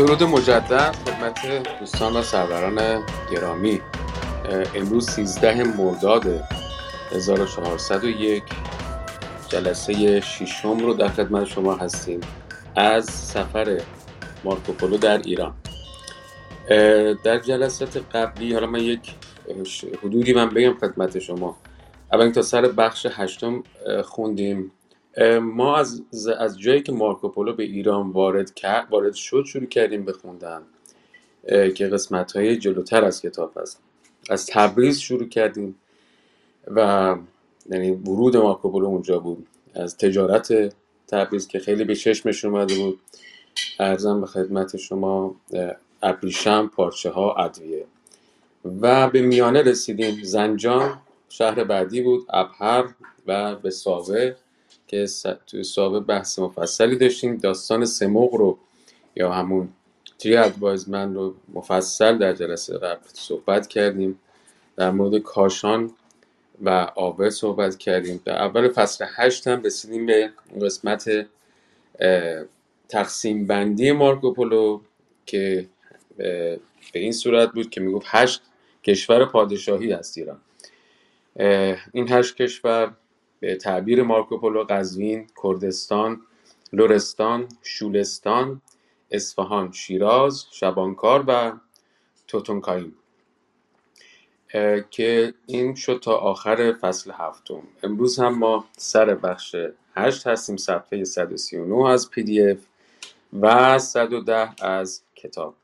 [0.00, 3.80] درود مجدد خدمت دوستان و سروران گرامی.
[4.74, 6.44] امروز 13 مرداد
[7.12, 8.42] 1401
[9.48, 12.20] جلسه ششم رو در خدمت شما هستیم
[12.76, 13.80] از سفر
[14.44, 15.54] مارکوپولو در ایران.
[17.24, 19.14] در جلسات قبلی حالا من یک
[20.02, 21.56] حدودی من بگم خدمت شما.
[22.12, 23.62] اول تا سر بخش هشتم
[24.04, 24.72] خوندیم
[25.42, 26.02] ما از,
[26.38, 30.62] از جایی که مارکوپولو به ایران وارد کرد وارد شد شروع کردیم بخوندن
[31.74, 33.82] که قسمت های جلوتر از کتاب هست
[34.30, 35.74] از تبریز شروع کردیم
[36.66, 37.16] و
[37.70, 39.46] یعنی ورود مارکوپولو اونجا بود.
[39.74, 40.74] از تجارت
[41.08, 43.00] تبریز که خیلی به چشمش اومده بود.
[43.78, 45.36] ارزم به خدمت شما
[46.02, 47.84] ابریشم پارچه ها ادویه.
[48.80, 50.22] و به میانه رسیدیم.
[50.22, 52.84] زنجان شهر بعدی بود ابهر
[53.26, 54.34] و به ساوه.
[54.90, 55.06] که
[55.46, 58.58] توی سابق بحث مفصلی داشتیم داستان سموق رو
[59.16, 59.68] یا همون
[60.18, 64.18] تری ادوایزمن رو مفصل در جلسه قبل صحبت کردیم.
[64.76, 65.90] در مورد کاشان
[66.62, 68.22] و آوه صحبت کردیم.
[68.24, 70.30] در اول فصل هشت هم رسیدیم به
[70.60, 71.26] قسمت
[72.88, 74.80] تقسیم بندی مارکوپولو
[75.26, 75.66] که
[76.16, 76.58] به
[76.94, 78.42] این صورت بود که می‌گفت هشت
[78.84, 80.40] کشور پادشاهی هست ایران.
[81.92, 82.92] این هشت کشور
[83.40, 86.20] به تعبیر مارکوپولو قزوین، کردستان،
[86.72, 88.62] لرستان، شولستان،
[89.10, 91.52] اصفهان، شیراز، شبانکار و
[92.28, 92.92] توتونکاین
[94.90, 97.62] که این شد تا آخر فصل هفتم.
[97.82, 99.56] امروز هم ما سر بخش
[99.96, 102.58] هشت هستیم صفحه 139 از پی دی اف
[103.40, 105.54] و 110 از کتاب.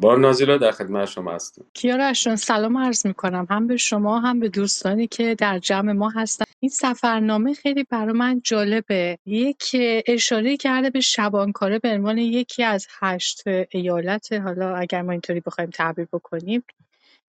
[0.00, 3.46] با نازیلا در خدمت شما هستیم کیارا سلام عرض می‌کنم.
[3.50, 6.44] هم به شما هم به دوستانی که در جمع ما هستن.
[6.60, 9.18] این سفرنامه خیلی برای من جالبه.
[9.26, 15.40] یک اشاره کرده به شبانکاره به عنوان یکی از هشت ایالت حالا اگر ما اینطوری
[15.40, 16.64] بخوایم تعبیر بکنیم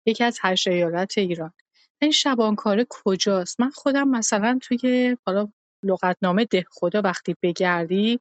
[0.06, 1.54] یکی از هشت ایالت ایران.
[2.02, 5.48] این شبانکاره کجاست؟ من خودم مثلا توی حالا
[5.84, 8.20] لغتنامه ده خدا وقتی بگردی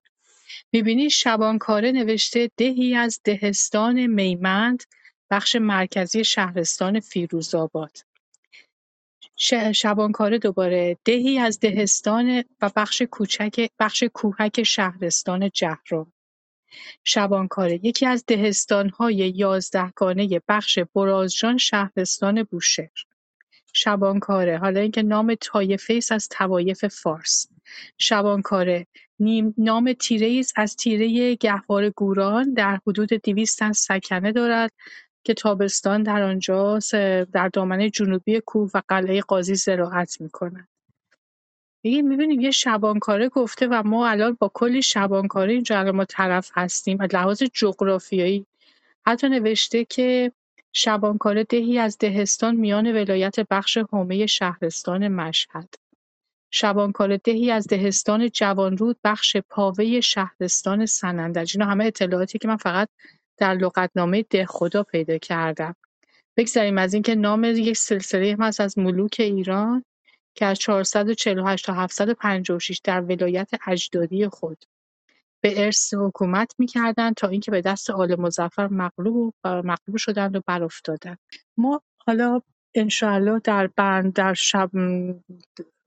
[0.73, 4.83] می‌بینی شبانکاره نوشته دهی از دهستان میمند
[5.31, 7.99] بخش مرکزی شهرستان فیروزآباد
[9.75, 16.12] شبانکاره دوباره دهی از دهستان و بخش کوچک بخش کوهک شهرستان جهرم
[17.05, 23.05] شبانکاره یکی از دهستانهای یازدهگانه بخش برازجان شهرستان بوشهر.
[23.73, 27.47] شبانکاره حالا اینکه نام طایفه از طوایف فارس.
[27.99, 28.87] شبانکاره.
[29.59, 34.72] نام تیره است از تیره گهوار گوران در حدود دویست تن سکنه دارد
[35.25, 36.78] که تابستان در آنجا
[37.32, 40.69] در دامنه جنوبی کوه و قلعه قاضی زراعت می‌کنند.
[41.82, 46.50] دیگه می‌بینیم یه شبانکاره گفته و ما الان با کلی شبانکاره اینجا الان ما طرف
[46.55, 48.47] هستیم از لحاظ جغرافیایی.
[49.06, 50.32] حتی نوشته که
[50.72, 55.75] شبانکاره دهی از دهستان میان ولایت بخش حومه شهرستان مشهد.
[56.51, 61.57] شبانکاره دهی از دهستان جوانرود بخش پاوه شهرستان سنندج.
[61.57, 62.88] اینا همه اطلاعاتی که من فقط
[63.37, 65.75] در لغتنامه دهخدا پیدا کردم.
[66.37, 69.85] بگذاریم از اینکه نام یک سلسله هم از ملوک ایران
[70.35, 74.65] که از 448 تا 756 در ولایت اجدادی خود
[75.41, 81.19] به ارث حکومت می‌کردند تا اینکه به دست آل مظفر مغلوب مغلوب شدند و برافتادند.
[81.56, 82.41] ما حالا
[82.75, 84.70] انشاءالله در بند در شب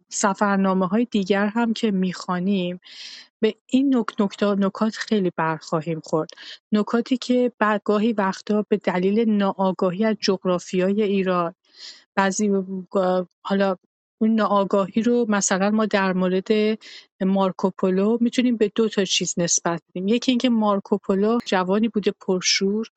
[0.09, 2.79] سفرنامه های دیگر هم که می‌خوانیم
[3.41, 6.29] به این نک نکته نکات خیلی برخواهیم خورد.
[6.71, 7.51] نکاتی که
[7.85, 11.55] گاهی وقتا به دلیل ناآگاهی از جغرافیای ایران
[12.15, 12.51] بعضی
[13.41, 13.75] حالا
[14.21, 16.47] اون ناآگاهی رو مثلا ما در مورد
[17.21, 20.07] مارکوپولو می‌تونیم به دو تا چیز نسبت بدیم.
[20.07, 22.87] یکی اینکه مارکوپولو جوانی بوده پرشور.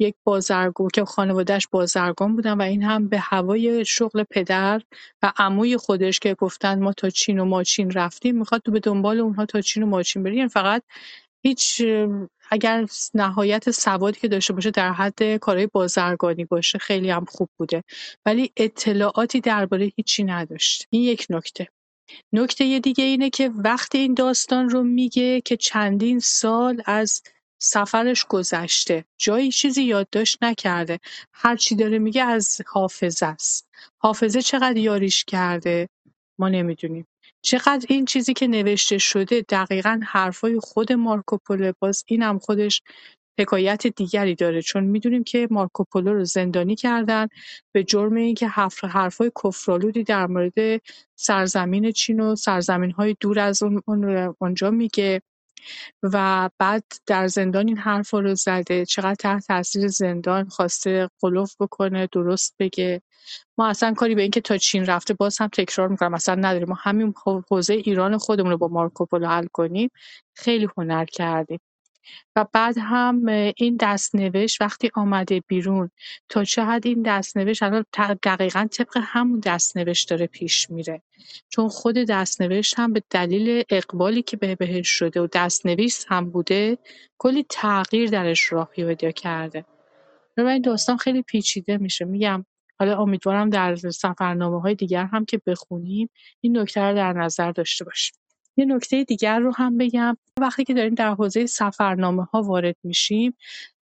[0.00, 4.82] یک بازرگان که خانوادهش بازرگان بودن و این هم به هوای شغل پدر
[5.22, 9.20] و عموی خودش که گفتن ما تا چین و ماچین رفتیم می‌خواد تو به دنبال
[9.20, 10.82] اونها تا چین و ماچین بری یعنی فقط
[11.42, 11.82] هیچ
[12.50, 17.84] اگر نهایت سوادی که داشته باشه در حد کارهای بازرگانی باشه خیلی هم خوب بوده.
[18.26, 20.86] ولی اطلاعاتی درباره هیچی نداشت.
[20.90, 21.68] این یک نکته.
[22.32, 27.22] نکته دیگه اینه که وقتی این داستان رو میگه که چندین سال از
[27.62, 29.04] سفرش گذشته.
[29.18, 30.98] جایی چیزی یادداشت نکرده.
[31.32, 33.68] هر چی داره میگه از حافظه است.
[33.98, 35.88] حافظه چقدر یاریش کرده؟
[36.38, 37.06] ما نمی‌دونیم.
[37.42, 42.82] چقدر این چیزی که نوشته شده دقیقا حرفای خود مارکوپولو باز اینم خودش
[43.40, 44.62] حکایت دیگری داره.
[44.62, 47.28] چون می‌دونیم که مارکوپولو رو زندانی کردن
[47.72, 48.48] به جرم اینکه
[48.82, 50.82] حرفای کفرالودی در مورد
[51.16, 53.82] سرزمین چین و سرزمین های دور از اون
[54.38, 55.22] اونجا میگه.
[56.02, 58.86] و بعد در زندان این حرف رو زده.
[58.86, 63.02] چقدر تحت تاثیر زندان خواسته قلوف بکنه درست بگه.
[63.58, 66.14] ما اصلا کاری به اینکه تا چین رفته باز هم تکرار می‌کنم.
[66.14, 66.68] اصلا نداریم.
[66.68, 67.14] ما همین
[67.50, 69.90] حوزه ایران خودمون رو با مارکوپولو حل کنیم.
[70.34, 71.60] خیلی هنر کردیم.
[72.36, 73.26] و بعد هم
[73.56, 75.90] این دستنوشت وقتی آمده بیرون
[76.28, 77.84] تا چه حد این دستنوشت الان
[78.22, 81.02] دقیقا طبق همون دستنوشت داره پیش میره.
[81.48, 86.78] چون خود دستنوشت هم به دلیل اقبالی که به بهش شده و دستنویس هم بوده
[87.18, 89.64] کلی تغییر درش راه پیدا کرده.
[90.36, 92.04] و این داستان خیلی پیچیده میشه.
[92.04, 92.44] میگم
[92.78, 96.10] حالا امیدوارم در سفرنامه های دیگر هم که بخونیم
[96.40, 98.14] این نکته رو در نظر داشته باشیم.
[98.60, 100.16] یه نکته دیگر رو هم بگم.
[100.40, 103.36] وقتی که داریم در حوزه سفرنامه ها وارد میشیم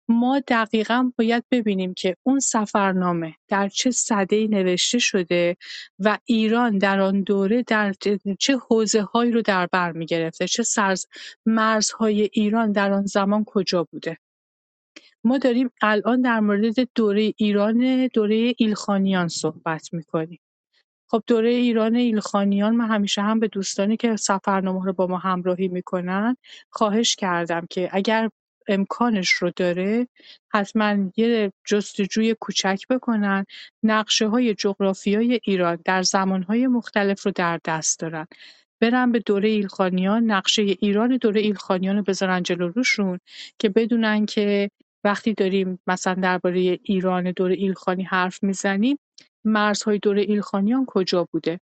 [0.09, 3.91] ما دقیقا باید ببینیم که اون سفرنامه در چه
[4.31, 5.57] ای نوشته شده
[5.99, 7.95] و ایران در آن دوره در
[8.39, 11.07] چه حوزه هایی رو در بر می گرفته چه سرز
[11.47, 14.19] مرزهای ایران در آن زمان کجا بوده.
[15.25, 20.41] ما داریم الان در مورد دوره ایران دوره ایلخانیان صحبت می‌کنیم.
[21.11, 25.69] خب دوره ایران ایلخانیان من همیشه هم به دوستانی که سفرنامه رو با ما همراهی
[25.69, 26.37] می‌کنن
[26.71, 28.31] خواهش کردم که اگر
[28.69, 30.09] امکانش رو داره
[30.49, 33.45] حتما یه جستجوی کوچک بکنن
[33.83, 38.27] نقشه های جغرافیای ایران در زمانهای مختلف رو در دست دارن.
[38.81, 43.21] برن به دوره ایلخانیان نقشه ایران دوره ایلخانیان رو بذارن جلو روشون
[43.59, 44.71] که بدونن که
[45.05, 48.99] وقتی داریم مثلا درباره ایران دوره ایلخانی حرف می‌زنیم
[49.49, 51.61] مرزهای دوره ایلخانیان کجا بوده؟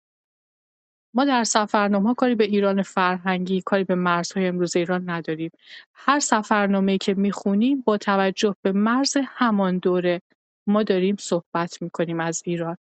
[1.14, 5.52] ما در سفرنامه کاری به ایران فرهنگی کاری به مرزهای امروز ایران نداریم.
[5.94, 10.22] هر سفرنامه که می‌خونیم با توجه به مرز همان دوره
[10.68, 12.78] ما داریم صحبت می‌کنیم از ایران.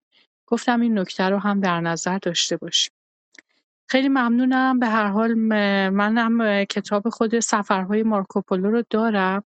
[0.47, 2.93] گفتم این نکته رو هم در نظر داشته باشیم.
[3.89, 4.79] خیلی ممنونم.
[4.79, 5.35] به هر حال
[5.91, 9.45] منم کتاب خود سفرهای مارکوپولو رو دارم.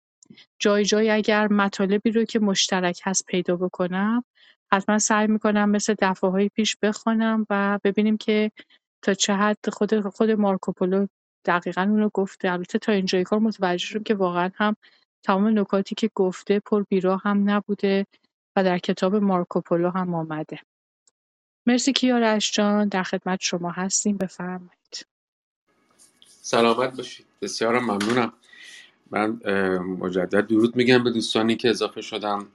[0.58, 4.24] جای جای اگر مطالبی رو که مشترک هست پیدا بکنم
[4.72, 8.52] حتما سعی می‌کنم مثل های پیش بخوانم و ببینیم که
[9.02, 11.06] تا چه حد خود خود مارکوپولو
[11.44, 12.52] دقیقا اونو گفته.
[12.52, 14.76] البته تا اینجای کار متوجه شدم که واقعا هم
[15.22, 18.06] تمام نکاتی که گفته پر بیرا هم نبوده
[18.56, 20.58] و در کتاب مارکوپولو هم آمده.
[21.66, 22.88] مرسی کیارش جان.
[22.88, 24.16] در خدمت شما هستیم.
[24.16, 25.06] بفرمایید.
[26.26, 27.26] سلامت باشید.
[27.42, 28.32] بسیار ممنونم.
[29.10, 29.40] من
[29.80, 32.46] مجدد درود میگم به دوستانی که اضافه شدم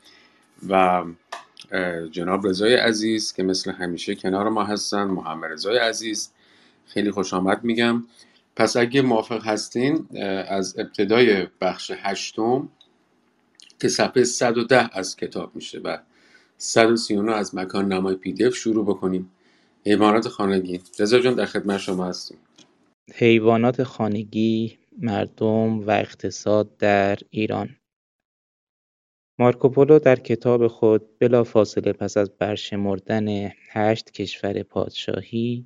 [0.69, 1.03] و
[2.11, 6.31] جناب رضای عزیز که مثل همیشه کنار ما هستن محمد رضای عزیز.
[6.85, 8.03] خیلی خوش آمد میگم.
[8.55, 10.07] پس اگه موافق هستین
[10.47, 12.69] از ابتدای بخش هشتم
[13.79, 15.97] که صفحه 110 از کتاب میشه و
[16.57, 19.31] 139 از مکان نمای پی دی شروع بکنیم.
[19.85, 20.81] حیوانات خانگی.
[20.99, 22.37] رضا جان در خدمت شما هستیم.
[23.13, 27.69] حیوانات خانگی مردم و اقتصاد در ایران.
[29.39, 35.65] مارکوپولو در کتاب خود بلافاصله پس از برشمردن هشت کشور پادشاهی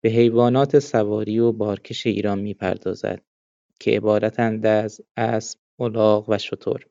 [0.00, 3.22] به حیوانات سواری و بارکش ایران می‌پردازد
[3.80, 6.86] که عبارتند از اسب، الاغ و شتر.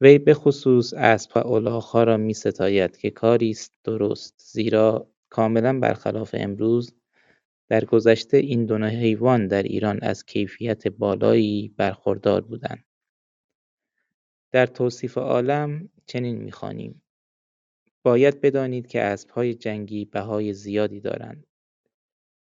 [0.00, 6.30] وی به خصوص اسب و الاغها را میستاید که کاری است درست زیرا کاملا برخلاف
[6.38, 6.94] امروز
[7.68, 12.84] در گذشته این دو حیوان در ایران از کیفیت بالایی برخوردار بودند
[14.52, 17.02] در توصیف عالم چنین می‌خوانیم
[18.02, 21.46] باید بدانید که اسبهای جنگی بهای زیادی دارند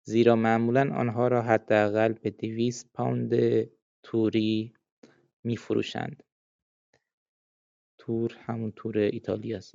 [0.02, 3.34] زیرا معمولا آنها را حداقل به دویست پوند
[4.02, 4.74] توری
[5.44, 6.22] میفروشند.
[7.98, 9.74] تور همون تور ایتالیا است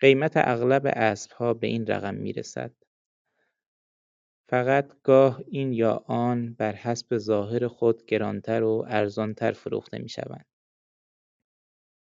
[0.00, 2.72] قیمت اغلب اسبها به این رقم می‌رسد.
[4.48, 10.46] فقط گاه این یا آن بر حسب ظاهر خود گرانتر و ارزانتر فروخته می‌شوند.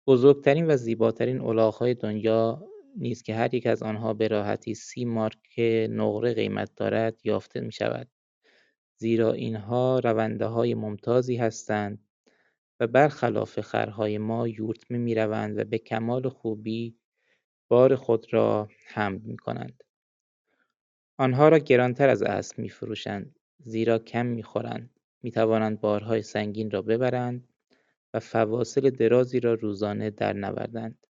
[0.07, 2.67] بزرگترین و زیباترین الاغهای دنیا
[2.97, 7.71] نیز که هر یک از آنها به راحتی سی مارک نقره قیمت دارد یافته می
[7.71, 8.07] شود
[8.97, 12.07] زیرا اینها رونده های ممتازی هستند
[12.79, 16.97] و برخلاف خرهای ما یورتمه می روند و به کمال خوبی
[17.67, 19.83] بار خود را حمل می کنند.
[21.17, 26.71] آنها را گرانتر از اسب می فروشند زیرا کم می خورند می توانند بارهای سنگین
[26.71, 27.47] را ببرند
[28.13, 31.07] و فواصل درازی را روزانه در نوردند.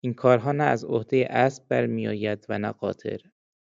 [0.00, 3.20] این کارها نه از عهده اسب برمیآید و نه قاطر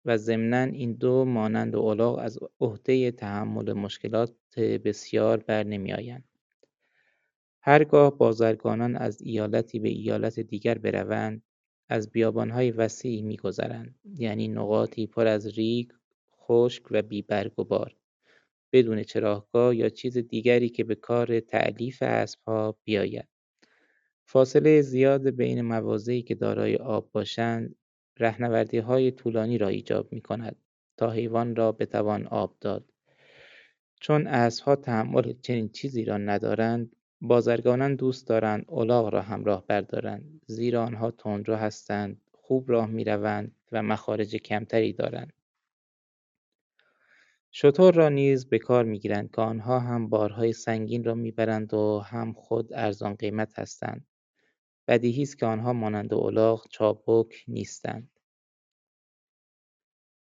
[0.05, 6.23] و ضمنا این دو مانند الاغ از عهده تحمل مشکلات بسیار برنمیآیند
[7.61, 11.43] هرگاه بازرگانان از ایالتی به ایالت دیگر بروند
[11.89, 15.91] از بیابانهای وسیعی میگذرند یعنی نقاطی پر از ریگ
[16.39, 17.95] خشک و بیبرگ و بار
[18.71, 23.27] بدون چراگاه یا چیز دیگری که به کار تعلیف اسبها بیاید.
[24.25, 27.75] فاصله زیاد بین مواضعی که دارای آب باشند
[28.85, 30.55] های طولانی را ایجاب می‌کند
[30.97, 32.85] تا حیوان را بتوان آب داد.
[34.01, 40.41] چون اسبها تحمل چنین چیزی را ندارند بازرگانان دوست دارند الاغ را همراه بردارند.
[40.47, 45.33] زیرا آنها تندرو هستند خوب راه می‌روند و مخارج کمتری دارند.
[47.53, 52.33] شتر را نیز به کار می‌گیرند که آنها هم بارهای سنگین را می‌برند و هم
[52.33, 54.07] خود ارزان قیمت هستند.
[54.87, 58.09] بدیهی است که آنها مانند الاغ چابک نیستند.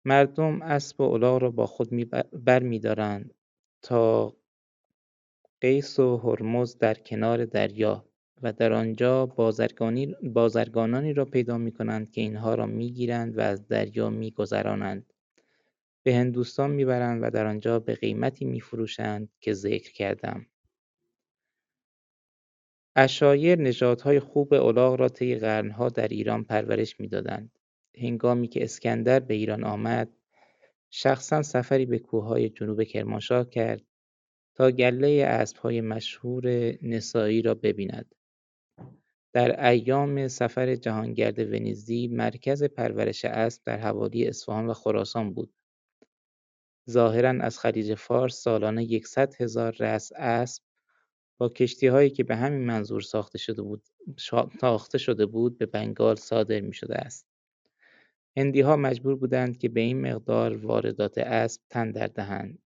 [0.05, 1.91] مردم اسب و الاغ را با خود
[2.33, 3.35] برمیدارند
[3.83, 4.37] تا
[5.61, 8.05] قیس و هرمز در کنار دریا
[8.43, 9.27] و در آنجا
[10.23, 15.13] بازرگانانی را پیدا می‌کنند که اینها را می‌گیرند و از دریا میگذرانند.
[16.07, 20.47] به هندوستان می‌برند و در آنجا به قیمتی میفروشند که ذکر کردم.
[22.97, 27.59] اشایر نژادهای خوب الاغ را طی قرنها در ایران پرورش می‌دادند.
[27.99, 30.13] هنگامی که اسکندر به ایران آمد
[30.91, 33.83] شخصا سفری به کوههای جنوب کرمانشاه کرد
[34.55, 36.47] تا گله اسبهای مشهور
[36.83, 38.15] نسایی را ببیند.
[39.33, 45.53] در ایام سفر جهانگرد ونیزی مرکز پرورش اسب در حوالی اصفهان و خراسان بود.
[46.91, 50.63] ظاهرا از خلیج فارس سالانه یکصد هزار رأس اسب
[51.39, 53.83] با کشتیهایی که به همین منظور ساخته شده بود
[54.61, 57.27] ساخته شده بود به بنگال صادر می شده است.
[58.37, 62.59] هندیها مجبور بودند که به این مقدار واردات اسب تن در دهند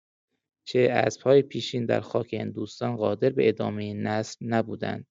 [0.65, 5.07] چه اسبهای پیشین در خاک هندوستان قادر به ادامه نسل نبودند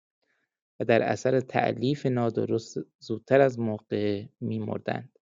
[0.79, 5.18] و در اثر تعلیف نادرست زودتر از موقع میمردند.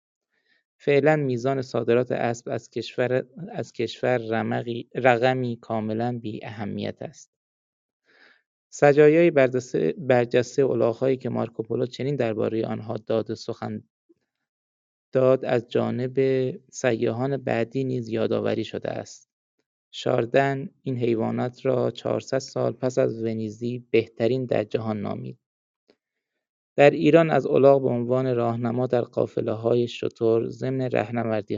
[0.84, 4.18] فعلا میزان صادرات اسب از کشور, از کشور
[4.94, 7.30] رقمی کاملا بی اهمیت است.
[8.72, 9.30] سجایای
[9.98, 13.82] برجسته الاغهایی که مارکوپولو چنین درباره آنها داد سخن
[15.12, 16.18] داد از جانب
[16.70, 19.28] سیاحان بعدی نیز یادآوری شده است.
[19.90, 25.41] شاردن این حیوانات را 400 سال پس از ونیزی بهترین در جهان نامید.
[26.76, 29.04] در ایران از الاغ به عنوان راهنما در
[29.48, 30.90] های شتر ضمن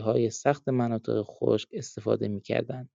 [0.01, 2.91] های سخت مناطق خشک استفاده می‌کردند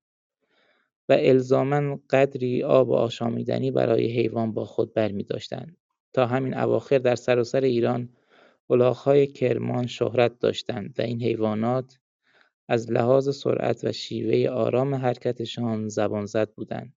[1.09, 5.77] و الزاما قدری آب آشامیدنی برای حیوان با خود برمی‌داشتند
[6.13, 8.09] تا همین اواخر در سراسر ایران
[9.05, 11.99] های کرمان شهرت داشتند و این حیوانات
[12.67, 16.93] از لحاظ سرعت و شیوه آرام حرکتشان زبانزد بودند.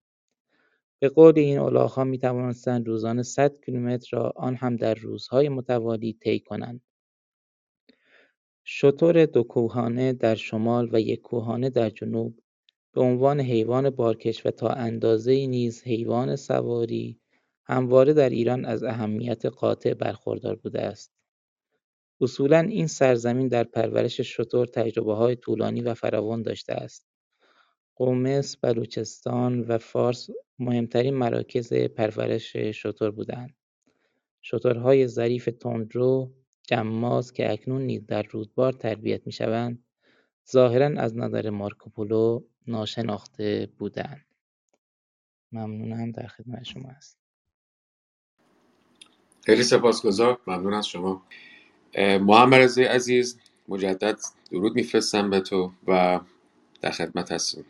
[1.03, 6.81] به این الاغ‌ها می‌توانستند روزانه صد کیلومتر را آن هم در روزهای متوالی طی کنند.
[8.65, 12.41] شتر دو کوهانه در شمال و یک کوهانه در جنوب
[12.93, 17.21] به عنوان حیوان بارکش و تا اندازه‌ای نیز حیوان سواری
[17.65, 21.13] همواره در ایران از اهمیت قاطع برخوردار بوده است.
[22.21, 27.12] اصولا این سرزمین در پرورش شتر های طولانی و فراوان داشته است.
[27.97, 33.57] قومس، بلوچستان و فارس مهمترین مراکز پرورش شتر بودند.
[34.43, 36.33] شترهای ظریف تندرو،
[36.63, 39.85] جماز که اکنون نیز در رودبار تربیت می‌شوند
[40.53, 44.27] ظاهرا از نظر مارکوپولو ناشناخته بودند.
[45.53, 47.19] ممنونم در خدمت شما است.
[49.47, 51.23] خیلی سپاسگزار ممنون از شما
[51.99, 54.19] محمد عزیز مجدد
[54.51, 56.21] درود میفرستم به تو و
[56.81, 57.65] در خدمت هستیم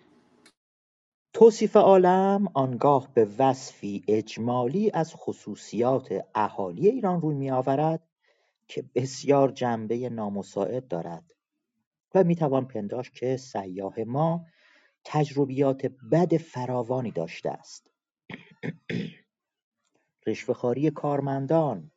[1.35, 8.09] توصیف عالم آنگاه به وصفی اجمالی از خصوصیات اهالی ایران روی میآورد
[8.69, 11.35] که بسیار جنبه نامساعد دارد
[12.15, 14.47] و می‌توان پنداشت که سیاح ما
[15.05, 17.91] تجربیات بد فراوانی داشته است.
[20.27, 21.91] رشوهخواری کارمندان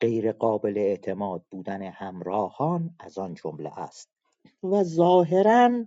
[0.00, 4.10] غیر قابل اعتماد بودن همراهان از آن جمله است
[4.62, 5.86] و ظاهرا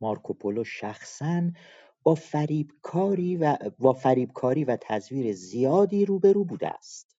[0.00, 1.50] مارکوپولو شخصا
[2.02, 7.16] با فریبکاری و با فریبکاری و تزویر زیادی روبرو بوده است.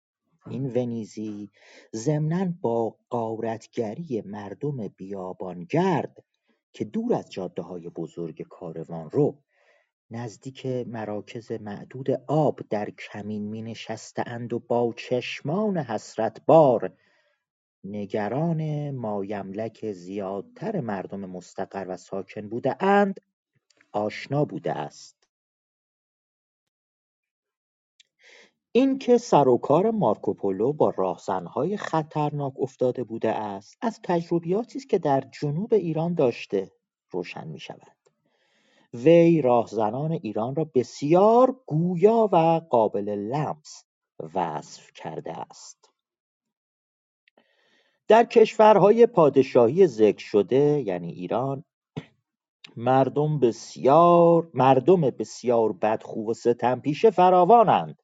[0.49, 1.51] این ونیزی
[1.95, 6.23] ضمنا با قارتگری مردم بیابانگرد
[6.73, 9.43] که دور از جاده های بزرگ کاروان رو
[10.11, 16.93] نزدیک مراکز معدود آب در کمین می نشستند و با چشمان حسرت بار
[17.83, 23.19] نگران مایملک زیادتر مردم مستقر و ساکن بوده اند
[23.91, 25.27] آشنا بوده است.
[28.71, 34.99] اینکه سر و کار مارکوپولو با راهزنهای خطرناک افتاده بوده است از تجربیاتی است که
[34.99, 36.71] در جنوب ایران داشته
[37.09, 37.97] روشن می شود
[38.93, 43.85] وی راهزنان ایران را بسیار گویا و قابل لمس
[44.35, 45.80] وصف کرده است.
[48.11, 51.63] در کشورهای پادشاهی ذکر شده یعنی ایران
[52.77, 58.01] مردم بسیار مردم بسیار بدخو و ستمپیشه فراوانند.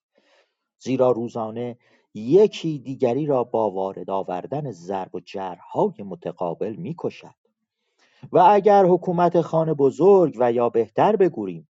[0.79, 1.77] زیرا روزانه
[2.13, 7.35] یکی دیگری را با وارد آوردن ضرب و جرهای متقابل می‌کشد.
[8.31, 11.69] و اگر حکومت خان بزرگ و یا بهتر بگوییم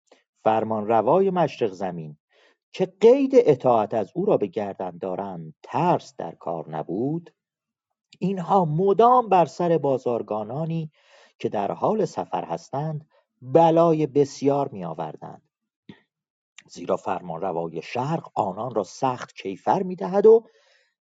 [0.45, 2.17] فرمانروای مشرق زمین
[2.73, 7.38] که قید اطاعت از او را به گردن دارند ترس در کار نبود.
[8.19, 10.91] اینها مدام بر سر بازارگانانی
[11.39, 13.09] که در حال سفر هستند
[13.43, 15.43] بلای بسیار می آوردند
[16.69, 20.47] زیرا فرمانروای شرق آنان را سخت کیفر می دهد و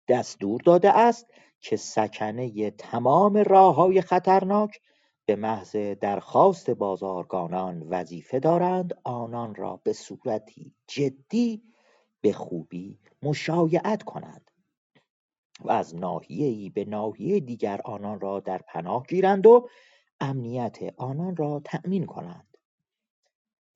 [0.08, 1.26] دستور داده است
[1.60, 4.80] که سکنه تمام راه های خطرناک
[5.26, 11.62] به محض درخواست بازارگانان وظیفه دارند آنان را به صورتی جدی
[12.20, 14.45] به خوبی مشایعت کنند.
[15.60, 15.94] و از
[16.28, 19.68] ای به ناحیه دیگر آنان را در پناه گیرند و
[20.20, 22.56] امنیت آنان را تأمین کنند.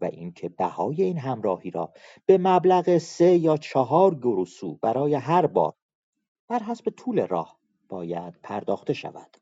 [0.01, 1.93] و اینکه بهای این همراهی را
[2.27, 5.75] به مبلغ سه یا چهار گروسو برای هر بار
[6.49, 9.37] بر حسب طول راه باید پرداخته شود.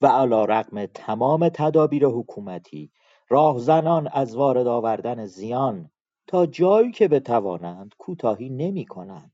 [0.00, 2.92] و علا رقم تمام تدابیر حکومتی
[3.28, 5.90] راهزنان از وارد آوردن زیان
[6.26, 9.32] تا جایی که بتوانند کوتاهی نمی کنند.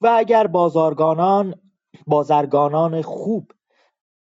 [0.00, 1.54] و اگر بازارگانان
[2.06, 3.52] بازرگانان خوب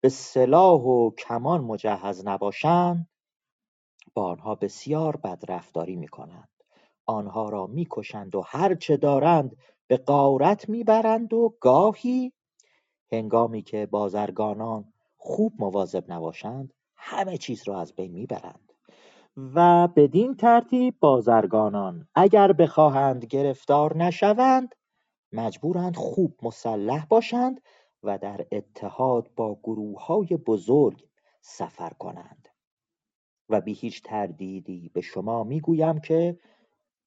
[0.02, 3.10] به سلاح و کمان مجهز نباشند
[4.14, 6.50] با آنها بسیار بدرفتاری می کنند
[7.06, 12.34] آنها را می‌کشند و هرچه دارند به غارت می‌برند و گاهی
[13.12, 18.74] هنگامی که بازرگانان خوب مواظب نباشند همه چیز را از بین می‌برند.
[19.56, 24.76] و بدین ترتیب بازرگانان اگر بخواهند گرفتار نشوند
[25.32, 27.62] مجبورند خوب مسلح باشند
[28.04, 31.08] و در اتحاد با گروههای بزرگ
[31.42, 32.48] سفر کنند.
[33.50, 36.40] و بی هیچ تردیدی به شما می‌گویم که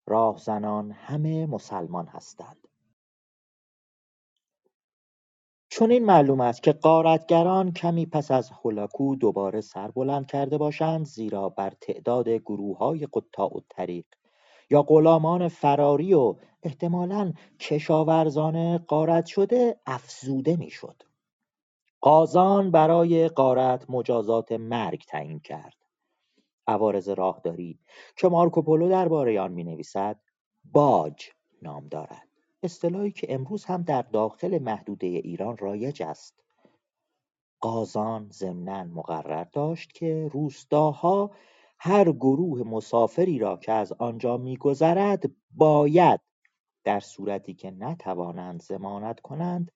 [0.07, 2.69] راهزنان همه مسلمان هستند.
[5.81, 11.49] این معلوم است که غارتگران کمی پس از هولاکو دوباره سر بلند کرده باشند زیرا
[11.49, 14.05] بر تعداد گروههای قطاع الطریق
[14.71, 21.03] یا غلامان فراری و احتمالا کشاورزان غارت شده افزوده می‌شد.
[22.01, 25.77] قازان برای غارت مجازات مرگ تعیین کرد.
[26.67, 27.79] عوارض راهداری
[28.17, 30.21] که مارکوپولو درباره آن می‌نویسد
[30.65, 31.31] باج
[31.63, 32.29] نام دارد.
[32.63, 36.45] اصطلاحی که امروز هم در داخل محدوده ایران رایج است.
[37.61, 41.31] قازان ضمنا مقرر داشت که روستاها
[41.79, 46.21] هر گروه مسافری را که از آنجا میگذرد باید
[46.85, 49.73] در صورتی که نتوانند ضمانت کنند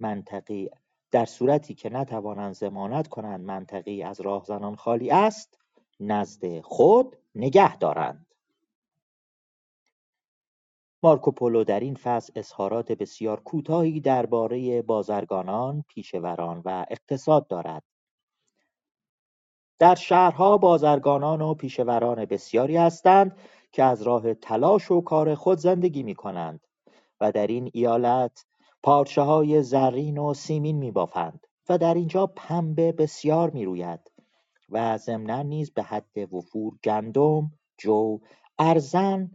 [0.00, 0.70] منطقی
[1.10, 5.58] در صورتی که نتوانند ضمانت کنند منطقی از راهزنان خالی است
[6.00, 8.26] نزد خود نگه دارند
[11.02, 17.82] مارکوپولو در این فصل اظهارات بسیار کوتاهی درباره بازرگانان، پیشوران و اقتصاد دارد.
[19.78, 23.38] در شهرها بازرگانان و پیشوران بسیاری هستند
[23.72, 26.66] که از راه تلاش و کار خود زندگی می کنند
[27.20, 28.44] و در این ایالت
[28.82, 34.00] پارچه های زرین و سیمین می بافند و در اینجا پنبه بسیار می روید
[34.70, 38.18] و ضمنا نیز به حد وفور گندم، جو،
[38.58, 39.30] ارزن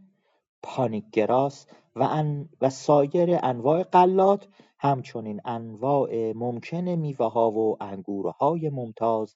[0.63, 2.23] پانیکگراس و,
[2.61, 4.47] و سایر انواع غلات
[4.79, 9.35] همچنین انواع ممکن میوه‌ها و انگورهای ممتاز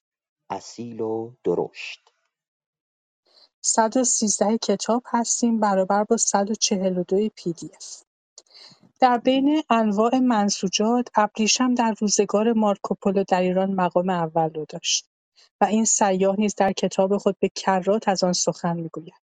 [0.49, 2.11] اصیل و درشت.
[3.61, 8.03] 113 کتاب هستیم برابر با 142 پی دی اف.
[8.99, 15.09] در بین انواع منسوجات ابریشم در روزگار مارکوپولو در ایران مقام اول رو داشت
[15.61, 19.28] و این سیاه نیز در کتاب خود به کرات از آن سخن می‌گوید.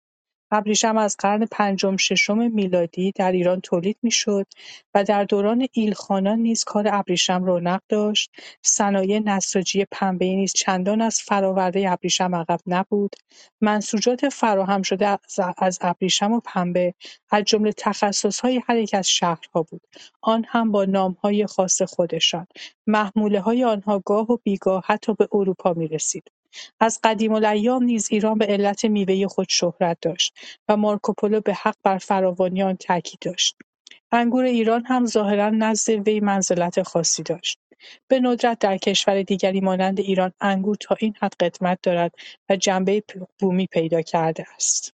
[0.52, 4.46] ابریشم از قرن پنجم ششم میلادی در ایران تولید می‌شد
[4.94, 8.30] و در دوران ایلخانان نیز کار ابریشم رونق داشت.
[8.62, 13.16] صنایع نساجی پنبه نیز چندان از فراورده ابریشم عقب نبود.
[13.60, 15.18] منسوجات فراهم شده
[15.58, 16.94] از ابریشم و پنبه
[17.30, 19.82] از جمله تخصصهای هر یک از شهرها بود.
[20.20, 22.46] آن هم با نامهای خاص خودشان.
[23.44, 26.41] های آنها گاه و بیگاه حتی به اروپا می‌رسید.
[26.80, 30.34] از قدیم‌الایام نیز ایران به علت میوه خود شهرت داشت
[30.68, 33.56] و مارکوپولو به حق بر فراوانی آن تاکید داشت.
[34.12, 37.58] انگور ایران هم ظاهرا نزد وی منزلت خاصی داشت.
[38.08, 42.12] به ندرت در کشور دیگری مانند ایران انگور تا این حد قدمت دارد
[42.48, 43.02] و جنبه
[43.38, 44.94] بومی پیدا کرده است.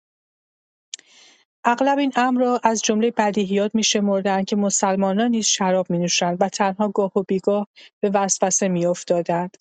[1.64, 6.88] اغلب این امر را از جمله بدیهیات می‌شمردند که مسلمانان نیز شراب می‌نوشند و تنها
[6.88, 7.68] گاه و بیگاه
[8.00, 9.56] به وسوسه می‌افتادند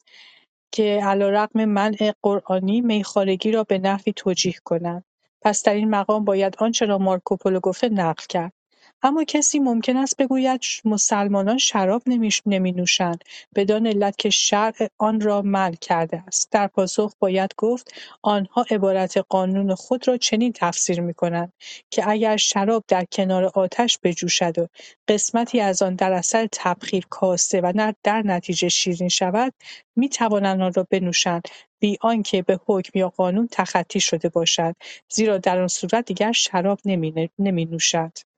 [0.72, 5.06] که علیرغم منع قرآنی میخوارگی را به نحوی توجیه کنند.
[5.42, 8.54] پس در این مقام باید آنچه را مارکوپولو گفته نقل کرد.
[9.04, 12.04] اما کسی ممکن است بگوید مسلمانان شراب
[12.46, 13.24] نمی‌نوشند.
[13.56, 16.52] بدان علت که شرع آن را منع کرده است.
[16.52, 21.54] در پاسخ باید گفت آنها عبارت قانون خود را چنین تفسیر می‌کنند
[21.90, 24.68] که اگر شراب در کنار آتش بجوشد و
[25.08, 29.54] قسمتی از آن در اثر تبخیر کاسته و در نتیجه شیرین شود
[29.96, 31.48] می‌توانند آن را بنوشند
[31.80, 34.76] بی آنکه به حکم یا قانون تخطی شده باشد
[35.10, 36.80] زیرا در آن صورت دیگر شراب
[37.40, 38.31] نمی‌نوشد.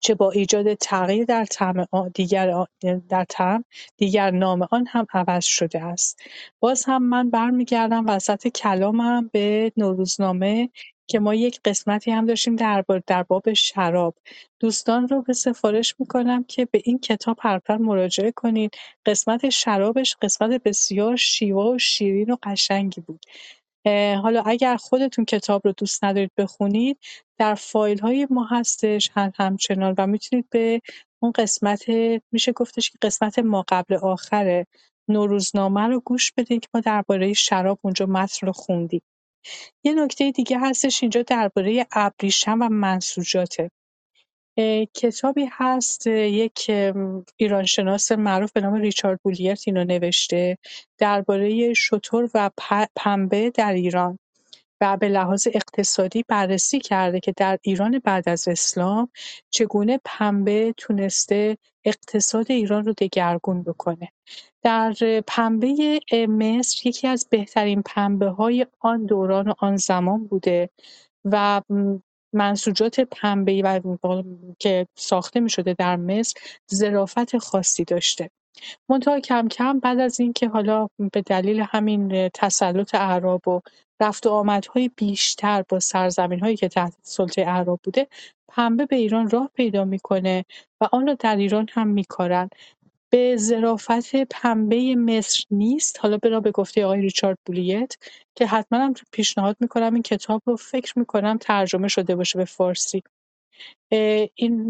[0.00, 2.66] چه با ایجاد تغییر در طعم دیگر
[3.08, 3.64] در طعم
[3.96, 6.20] دیگر نام آن هم عوض شده است.
[6.60, 10.70] باز هم من برمیگردم وسط کلامم به نوروزنامه
[11.06, 14.14] که ما یک قسمتی هم داشتیم در, در باب شراب.
[14.60, 18.74] دوستان رو به سفارش می‌کنم که به این کتاب حتما مراجعه کنید
[19.06, 23.20] قسمت شرابش قسمت بسیار شیوا و شیرین و قشنگی بود.
[24.22, 26.98] حالا اگر خودتون کتاب رو دوست ندارید بخونید
[27.38, 30.80] در فایل های ما هستش هم همچنان و می‌تونید به
[31.22, 31.84] اون قسمت
[32.32, 34.66] میشه گفتش که قسمت ما قبل آخره
[35.08, 39.02] نوروزنامه رو گوش بدید که ما درباره شراب اونجا متن رو خوندیم.
[39.84, 43.70] یه نکته دیگه هستش اینجا درباره ابریشم و منسوجاته.
[44.94, 46.70] کتابی هست یک
[47.36, 50.58] ایرانشناس معروف به نام ریچارد بولیرت اینو نوشته
[50.98, 52.50] درباره شتر و
[52.96, 54.18] پنبه در ایران
[54.80, 59.08] و به لحاظ اقتصادی بررسی کرده که در ایران بعد از اسلام
[59.50, 64.08] چگونه پنبه تونسته اقتصاد ایران رو دگرگون بکنه.
[64.62, 64.94] در
[65.26, 70.70] پنبه مصر یکی از بهترین پنبه های آن دوران و آن زمان بوده
[71.24, 71.62] و
[72.32, 73.80] منسوجات پنبه‌ای و
[74.58, 76.40] که ساخته می‌شده در مصر
[76.74, 78.30] ظرافت خاصی داشته.
[78.88, 83.60] منتها کم کم بعد از اینکه حالا به دلیل همین تسلط اعراب و
[84.00, 88.06] رفت و آمدهای بیشتر با سرزمین‌هایی که تحت سلطه اعراب بوده
[88.48, 90.44] پنبه به ایران راه پیدا می‌کنه
[90.80, 92.50] و آن را در ایران هم میکارن.
[93.12, 95.98] به ظرافت پنبه مصر نیست.
[96.00, 97.96] حالا بنا به گفته آقای ریچارد بولیت
[98.34, 103.02] که حتما هم پیشنهاد می‌کنم این کتاب رو فکر می‌کنم ترجمه شده باشه به فارسی.
[104.34, 104.68] این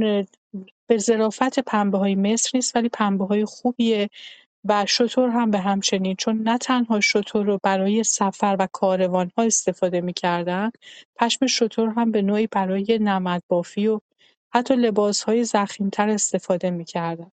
[0.86, 4.10] به ظرافت پنبه های مصر نیست ولی پنبه های خوبیه
[4.64, 6.16] و شطور هم به همچنین.
[6.16, 10.70] چون نه تنها شطور رو برای سفر و کاروان ها استفاده می‌کردن
[11.16, 14.00] پشم شطور هم به نوعی برای نمد بافی و
[14.54, 17.30] حتی لباس های زخیمتر استفاده می‌کردن.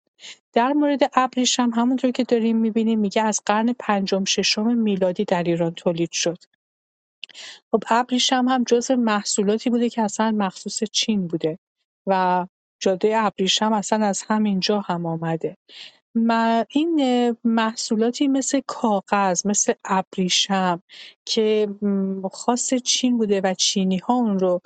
[0.53, 5.73] در مورد ابریشم همونطور که داریم می‌بینیم میگه از قرن پنجم ششم میلادی در ایران
[5.73, 6.37] تولید شد.
[7.71, 11.59] خب ابریشم هم جز محصولاتی بوده که اصلا مخصوص چین بوده
[12.07, 12.45] و
[12.79, 15.57] جاده ابریشم اصلا از همینجا هم آمده.
[16.69, 20.81] این محصولاتی مثل کاغذ مثل ابریشم
[21.25, 21.69] که
[22.31, 24.61] خاص چین بوده و چینی ها اون رو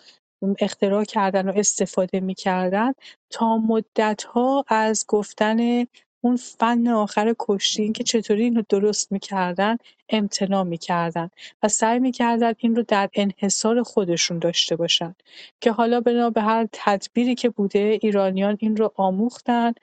[0.60, 2.93] اختراع کردن و استفاده می‌کردن
[3.30, 5.86] تا مدتها از گفتن
[6.21, 9.78] اون فن آخر کشتی که چطوری اینو درست می‌کردن
[10.10, 11.30] امتناع می‌کردن
[11.63, 15.15] و سعی می‌کردن این رو در انحصار خودشون داشته باشن.
[15.62, 19.73] که حالا بنا به هر تدبیری که بوده ایرانیان این رو آموختن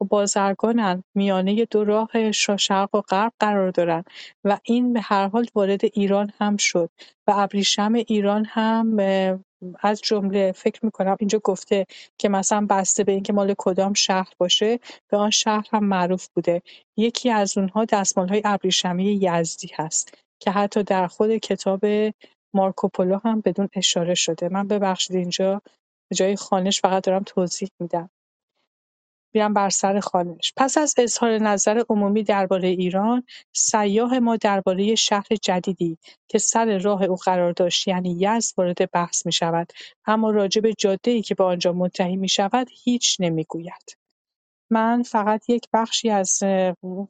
[0.00, 1.04] و بازرگانن.
[1.14, 4.04] میانه دو راه شرق و غرب قرار دارن
[4.44, 6.90] و این به هر حال وارد ایران هم شد
[7.26, 8.96] و ابریشم ایران هم
[9.80, 11.86] از جمله فکر می‌کنم اینجا گفته
[12.18, 16.62] که مثلا بسته به اینکه مال کدام شهر باشه به آن شهر هم معروف بوده.
[16.96, 21.84] یکی از اونها دستمال های ابریشمی یزدی هست که حتی در خود کتاب
[22.54, 24.48] مارکوپولو هم بدون اشاره شده.
[24.48, 25.62] من ببخشید اینجا
[26.10, 28.10] به جای خانش فقط دارم توضیح میدم.
[29.34, 35.26] میرم بر سر خوانش پس از اظهار نظر عمومی درباره ایران سیاح ما درباره شهر
[35.42, 39.72] جدیدی که سر راه او قرار داشت یعنی یزد وارد بحث می شود
[40.06, 43.96] اما راجع به ای که به آنجا منتهی می شود هیچ نمی‌گوید.
[44.70, 46.38] من فقط یک بخشی از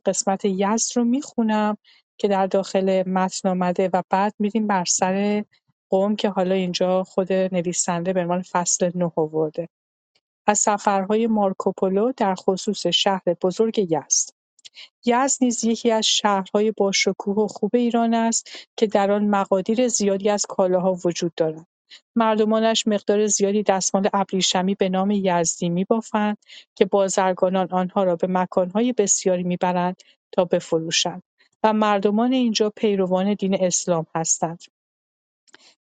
[0.07, 1.77] قسمت یزد رو می‌خونم
[2.19, 5.45] که در داخل متن آمده و بعد میریم بر سر
[5.91, 9.69] قوم که حالا اینجا خود نویسنده به عنوان فصل نه آورده.
[10.47, 14.31] از سفرهای مارکوپولو در خصوص شهر بزرگ یزد
[15.05, 20.31] یزد نیز یکی از شهرهای باشکوه و خوب ایران است که در آن مقادیر زیادی
[20.31, 21.67] از کالاها وجود دارند
[22.17, 26.39] مردمانش مقدار زیادی دستمال ابریشمی به نام یزدی می‌بافند
[26.75, 29.97] که بازرگانان آنها را به مکانهای بسیاری می‌برند
[30.33, 31.23] تا بفروشند
[31.63, 34.63] و مردمان اینجا پیروان دین اسلام هستند.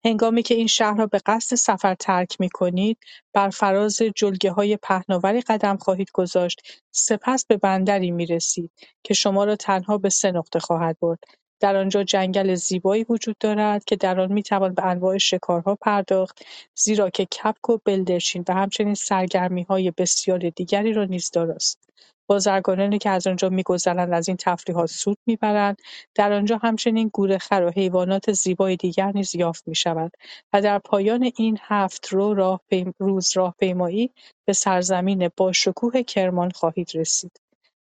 [0.05, 2.99] هنگامی که این شهر را به قصد سفر ترک می‌کنید،
[3.33, 8.71] بر فراز جلگه‌های پهناوری قدم خواهید گذاشت، سپس به بندری می‌رسید
[9.05, 11.19] که شما را تنها به سه نقطه خواهد برد.
[11.61, 16.39] در آنجا جنگل زیبایی وجود دارد که در آن می‌توان به انواع شکارها پرداخت،
[16.75, 21.89] زیرا که کپک و بلدرچین و همچنین سرگرمی‌های بسیار دیگری را نیز داراست.
[22.29, 25.77] بازرگانانی که از آنجا می‌گذرند از این تفریحات سود می‌برند
[26.15, 30.13] در آنجا همچنین گورخر و حیوانات زیبای دیگر نیز یافت می‌شود
[30.53, 32.59] و در پایان این هفت رو
[32.99, 34.11] روز راهپیمایی
[34.47, 37.41] به سرزمین باشکوه کرمان خواهید رسید.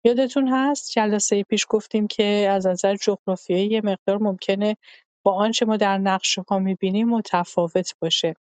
[0.05, 4.77] یادتون هست جلسه پیش گفتیم که از نظر جغرافیایی یه مقدار ممکنه
[5.25, 8.35] با آنچه ما در نقشه‌ها می‌بینیم متفاوت باشه.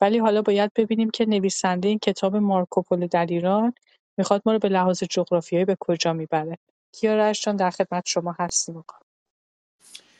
[0.00, 3.74] ولی حالا باید ببینیم که نویسنده این کتاب مارکوپولو در ایران
[4.18, 6.58] می‌خواد ما رو به لحاظ جغرافیایی به کجا می‌بره.
[6.92, 8.84] کیارش جان در خدمت شما هستیم.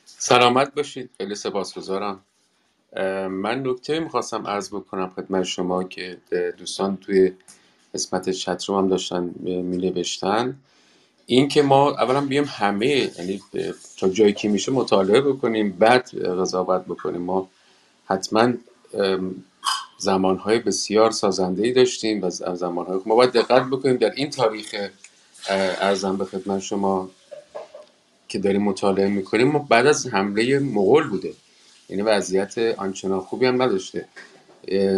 [0.04, 1.10] سلامت باشید.
[1.16, 2.20] خیلی سپاسگزارم.
[3.30, 6.18] من نکته می‌خواستم عرض بکنم خدمت شما که
[6.58, 7.32] دوستان توی
[7.94, 10.56] قسمت چت رو هم داشتن می نوشتن
[11.26, 13.42] این که ما اولا بیم همه یعنی
[13.98, 17.22] تا جایی که میشه مطالعه بکنیم بعد قضاوت بکنیم.
[17.22, 17.48] ما
[18.06, 18.52] حتما
[19.98, 24.74] زمانهای بسیار سازنده ای داشتیم و زمانهای ما باید دقت بکنیم در این تاریخ
[25.48, 27.10] ارزم به خدمت شما
[28.28, 31.32] که داریم مطالعه می‌کنیم ما بعد از حمله مغول بوده.
[31.88, 34.08] یعنی وضعیت آنچنان خوبی هم نداشته.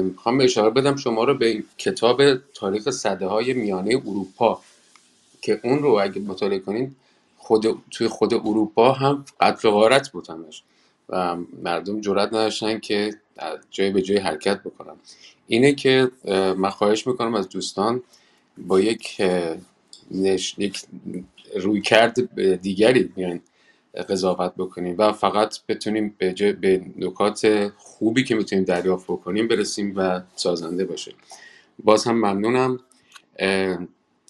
[0.02, 2.22] می‌خوام اشاره بدم شما رو به کتاب
[2.54, 4.60] تاریخ صده های میانه اروپا
[5.40, 6.96] که اون رو اگه مطالعه کنین
[7.38, 10.62] خود توی خود اروپا هم قتل غارت بود همش.
[11.08, 13.14] و مردم جرات نداشتن که
[13.70, 14.94] جای به جای حرکت بکنن
[15.46, 16.10] اینه که
[16.56, 18.02] من خواهش می‌کنم از دوستان
[18.58, 19.20] با یک
[20.10, 20.54] نش...
[20.58, 20.82] یک
[21.56, 23.40] روی کرد دیگری بیان
[24.08, 30.20] قضاوت بکنیم و فقط بتونیم به, به نکات خوبی که می‌تونیم دریافت بکنیم برسیم و
[30.36, 31.14] سازنده باشه.
[31.84, 32.80] باز هم ممنونم.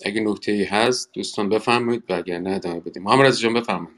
[0.05, 3.03] اگه نکته ای هست دوستان بفرمایید و اگر نه ادامه بدیم.
[3.03, 3.97] محمد جان بفرمایید.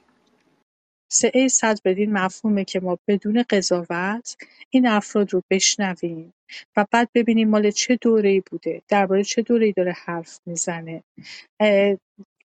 [1.13, 4.37] سعه صد بدین مفهومه که ما بدون قضاوت
[4.71, 6.33] این افراد رو بشنویم
[6.77, 11.03] و بعد ببینیم مال چه دوره‌ای بوده درباره چه دوره‌ای داره حرف می‌زنه.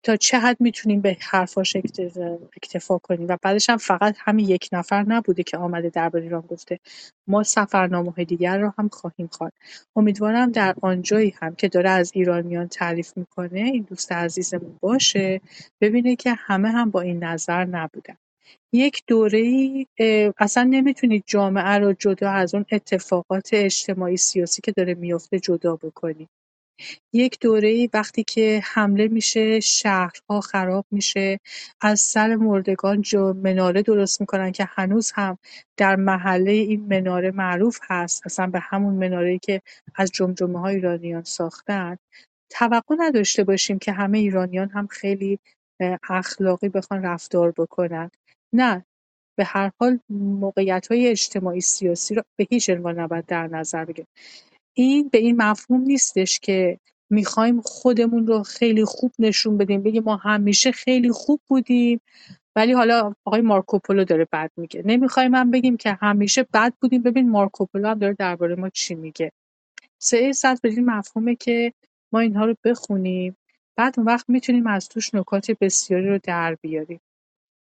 [0.04, 1.76] تا چه حد می‌تونیم به حرفاش
[2.56, 6.80] اکتفا کنیم؟ و بعدش هم فقط همین یک نفر نبوده که آمده درباره ایران گفته
[7.28, 9.54] ما سفرنامه دیگر رو هم خواهیم خواند.
[9.96, 15.42] امیدوارم در آنجایی هم که داره از ایرانیان تعریف می‌کنه این دوست عزیزمون باشه
[15.82, 18.16] ببینه که همه هم با این نظر نبودن.
[18.76, 19.88] یک دوره‌ای
[20.38, 26.30] اصلا نمی‌تونید جامعه رو جدا از اون اتفاقات اجتماعی سیاسی که داره میفته جدا بکنید
[27.14, 31.40] یک دوره‌ای وقتی که حمله میشه شهرها خراب میشه
[31.82, 35.38] از سر مردگان جو مناره درست می‌کنن که هنوز هم
[35.78, 38.22] در محله این مناره معروف هست.
[38.26, 39.62] اصلا به همون مناره‌ای که
[39.96, 41.98] از جمجمه های ایرانیان ساختن.
[42.50, 45.40] توقع نداشته باشیم که همه ایرانیان هم خیلی
[46.10, 48.12] اخلاقی بخوان رفتار بکنن.
[48.56, 48.86] نه
[49.38, 50.00] به هر حال
[50.90, 54.08] های اجتماعی سیاسی رو به هیچ عنوان نباید در نظر بگیریم.
[54.74, 60.16] این به این مفهوم نیستش که می‌خوایم خودمون رو خیلی خوب نشون بدیم بگیم ما
[60.16, 62.02] همیشه خیلی خوب بودیم
[62.56, 64.84] ولی حالا آقای مارکوپولو داره بد میگه.
[64.86, 67.02] نمی‌خوایم هم بگیم که همیشه بد بودیم.
[67.02, 69.32] ببین مارکوپولو هم داره درباره ما چی میگه.
[70.00, 71.74] سه صد به این مفهومه که
[72.12, 73.38] ما اینها رو بخونیم
[73.76, 77.00] بعد اون وقت می‌تونیم از توش نکات بسیاری رو در بیاریم.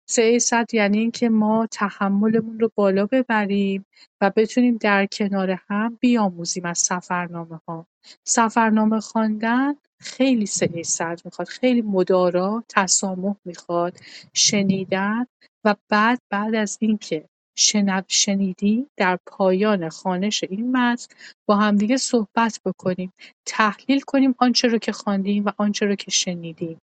[0.06, 3.86] صد یعنی اینکه ما تحملمون رو بالا ببریم
[4.20, 7.86] و بتونیم در کنار هم بیاموزیم از سفرنامه‌ها.
[8.24, 13.98] سفرنامه خواندن خیلی صد می‌خواد، خیلی مدارا، تسامح می‌خواد،
[14.34, 15.26] شنیدن
[15.64, 17.24] و بعد بعد از اینکه
[17.56, 21.14] شنب شنیدی در پایان خانش این متن
[21.46, 23.12] با همدیگه صحبت بکنیم،
[23.46, 26.78] تحلیل کنیم آنچه رو که خواندیم و آنچه رو که شنیدیم.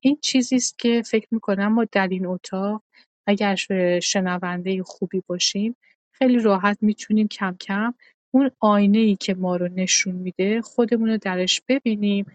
[0.00, 2.82] این چیزی است که فکر می‌کنم ما در این اتاق
[3.26, 3.56] اگر
[4.00, 5.76] شنونده خوبی باشیم
[6.12, 7.94] خیلی راحت می‌تونیم کم کم
[8.34, 8.50] اون
[8.94, 12.26] ای که ما رو نشون میده خودمون رو درش ببینیم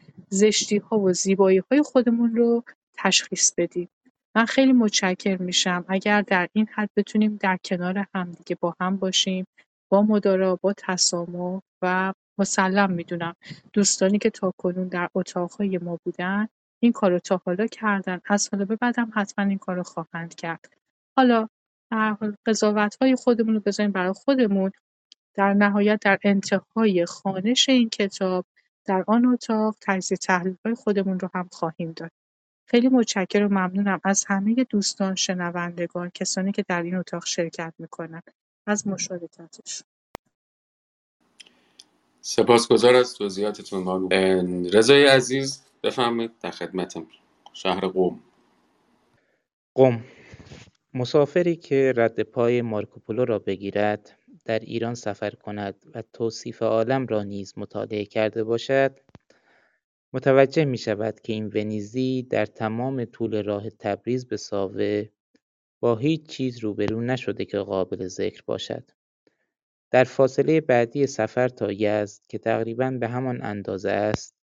[0.91, 1.13] ها و
[1.71, 2.63] های خودمون رو
[2.97, 3.89] تشخیص بدیم.
[4.35, 5.85] من خیلی متشکر میشم.
[5.87, 9.45] اگر در این حد بتونیم در کنار همدیگه با هم باشیم
[9.89, 13.35] با مدارا با تسامح و مسلم می‌دونم.
[13.73, 16.47] دوستانی که تاکنون در اتاقهای ما بودن
[16.79, 18.21] این کارو تا حالا کردن.
[18.25, 20.73] از حالا به بعدم حتما این کارو خواهند کرد.
[21.17, 21.47] حالا
[21.91, 22.35] در حال
[23.01, 24.71] های خودمون رو بذاریم برای خودمون.
[25.33, 28.45] در نهایت در انتهای خانش این کتاب
[28.85, 32.13] در آن اتاق تجزیه تحلیل‌های خودمون رو هم خواهیم داشت.
[32.65, 38.21] خیلی متشکرم و ممنونم از همه دوستان شنوندگان کسانی که در این اتاق شرکت می‌کنن.
[38.65, 39.87] از مشارکتشون
[42.21, 44.09] سپاسگزار از توضیحاتتون بانو
[44.73, 47.07] رضای عزیز بفرمایید در خدمتم.
[47.53, 48.19] شهر قوم
[49.75, 50.03] قم.
[50.93, 57.23] مسافری که رد پای مارکوپولو را بگیرد در ایران سفر کند و توصیف عالم را
[57.23, 58.99] نیز مطالعه کرده باشد
[60.13, 65.05] متوجه می شود که این ونیزی در تمام طول راه تبریز به ساوه
[65.79, 68.91] با هیچ چیز روبرو نشده که قابل ذکر باشد.
[69.91, 74.36] در فاصله بعدی سفر تا یزد که تقریبا به همان اندازه است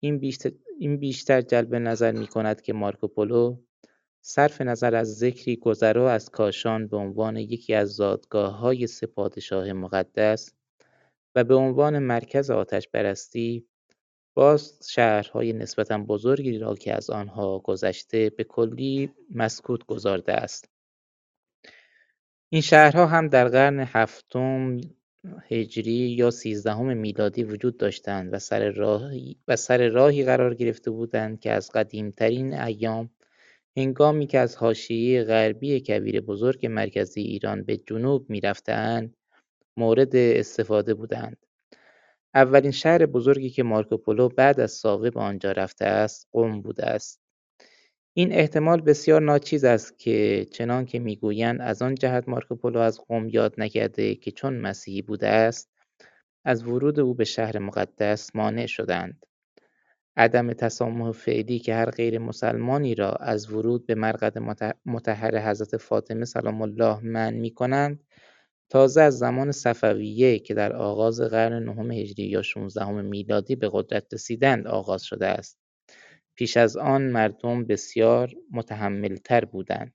[0.00, 3.56] این بیشتر, این بیشتر جلب نظر می کند که مارکوپولو
[4.20, 9.72] صرف نظر از ذکری گذرا از کاشان به عنوان یکی از زادگاه های سه پادشاه
[9.72, 10.54] مقدس
[11.34, 13.66] و به عنوان مرکز آتش برستی
[14.34, 20.68] باز شهرهای نسبتا بزرگی را که از آنها گذشته به کلی مسکوت گذارده است.
[22.52, 24.80] این شهرها هم در قرن هفتم
[25.50, 31.40] هجری یا سیزدهم میلادی وجود داشتند و سر, راهی و سر راهی قرار گرفته بودند
[31.40, 33.10] که از قدیمترین ایام
[33.76, 39.16] هنگامی که از حاشیه غربی کویر بزرگ مرکزی ایران به جنوب می‌رفتند
[39.76, 41.36] مورد استفاده بودند.
[42.34, 47.20] اولین شهر بزرگی که مارکوپولو بعد از ساوه به آنجا رفته است قم بوده است
[48.14, 53.28] این احتمال بسیار ناچیز است که چنان که می‌گویند از آن جهت مارکوپولو از قم
[53.28, 55.70] یاد نکرده که چون مسیحی بوده است
[56.44, 59.26] از ورود او به شهر مقدس مانع شدند
[60.16, 64.38] عدم تسامح فعلی که هر غیر مسلمانی را از ورود به مرقد
[64.86, 68.04] متحر حضرت فاطمه سلام الله من می کنند
[68.70, 74.14] تازه از زمان صفویه که در آغاز قرن نهم هجری یا 16 میلادی به قدرت
[74.14, 75.58] رسیدند آغاز شده است.
[76.38, 79.94] پیش از آن مردم بسیار متحملتر بودند.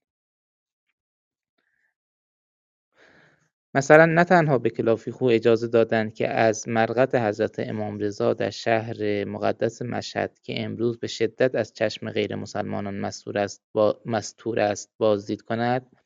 [3.75, 9.25] مثلا نه تنها به کلافیخو اجازه دادند که از مرقد حضرت امام رضا در شهر
[9.25, 14.91] مقدس مشهد که امروز به شدت از چشم غیر مسلمانان مستور است, با مستور است
[14.97, 15.97] بازدید کند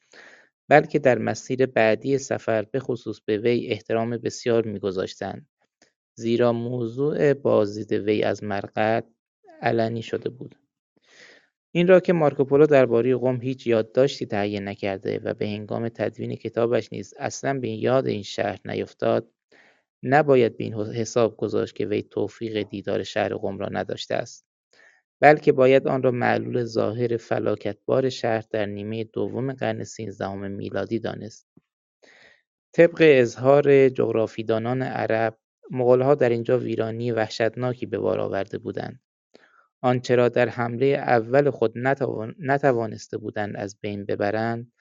[0.70, 5.48] بلکه در مسیر بعدی سفر بخصوص به وی احترام بسیار میگذاشتند
[6.16, 9.06] زیرا موضوع بازدید وی از مرقد
[9.62, 10.56] علنی شده بود
[11.72, 16.94] این را که مارکوپولو درباره قم هیچ یادداشتی تهیه نکرده و به هنگام تدوین کتابش
[16.94, 19.32] نیز اصلا به یاد این شهر نیفتاد
[20.04, 24.48] نباید به این حساب گذاشت که وی توفیق دیدار شهر قم را نداشته است
[25.22, 31.48] بلکه باید آن را معلول ظاهر فلاکتبار شهر در نیمه دوم قرن سیزدهم میلادی دانست.
[32.74, 35.38] طبق اظهار جغرافیدانان عرب
[35.72, 39.00] مغولها در اینجا ویرانی وحشتناکی به بار آورده بودند.
[39.82, 41.74] آنچه را در حمله اول خود
[42.40, 44.72] نتوانسته بودند از بین ببرند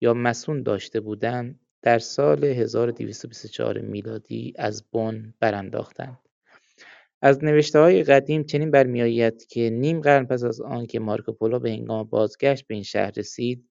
[0.00, 6.18] یا مسون داشته بودند در سال 1224 میلادی از بن برانداختند.
[7.22, 7.38] از
[7.74, 12.74] های قدیم چنین برمیآید که نیم قرن پس از آنکه مارکوپولو به هنگام بازگشت به
[12.74, 13.68] این شهر رسید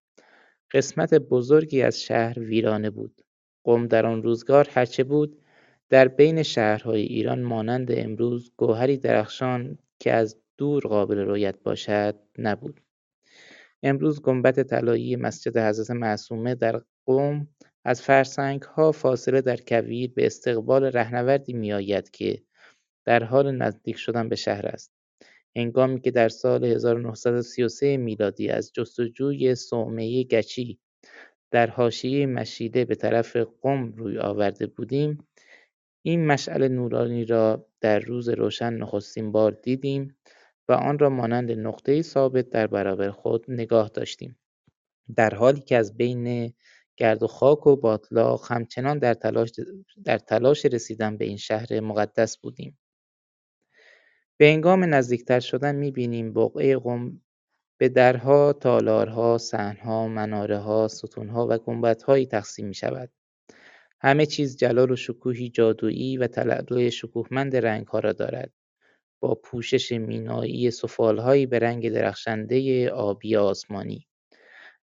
[0.73, 3.21] قسمت بزرگی از شهر ویرانه بود
[3.63, 5.41] قم در آن روزگار هرچه بود
[5.89, 12.81] در بین شهرهای ایران مانند امروز گوهری درخشان که از دور قابل رویت باشد نبود.
[13.83, 17.47] امروز گنبد طلایی مسجد حضرت معصومه در قم
[17.85, 18.09] از
[18.75, 22.43] ها فاصله در کویر به استقبال رهنوردی میآید که
[23.05, 24.93] در حال نزدیک شدن به شهر است.
[25.55, 30.79] هنگامی که در سال 1933 میلادی از جستجوی صومعه گچی
[31.51, 35.27] در حاشیه مشیده به طرف قم روی آورده بودیم
[36.05, 40.17] این مشعل نورانی را در روز روشن نخستین بار دیدیم
[40.69, 44.39] و آن را مانند نقطه ثابت در برابر خود نگاه داشتیم.
[45.15, 46.53] در حالی که از بین
[46.97, 49.51] گرد و خاک و باطلاق همچنان در تلاش,
[50.05, 52.79] در تلاش رسیدن به این شهر مقدس بودیم.
[54.37, 57.21] به هنگام نزدیکتر شدن می‌بینیم بقعه قم
[57.79, 63.11] به درها، تالارها، صحنها، مناره‌ها، ستونها و گنبدهایی تقسیم می‌شود.
[64.01, 68.51] همه چیز جلال و شکوهی جادویی و تلالو شکوهمند رنگها را دارد.
[69.19, 74.07] با پوشش مینایی سفالهایی به رنگ درخشنده آبی آسمانی.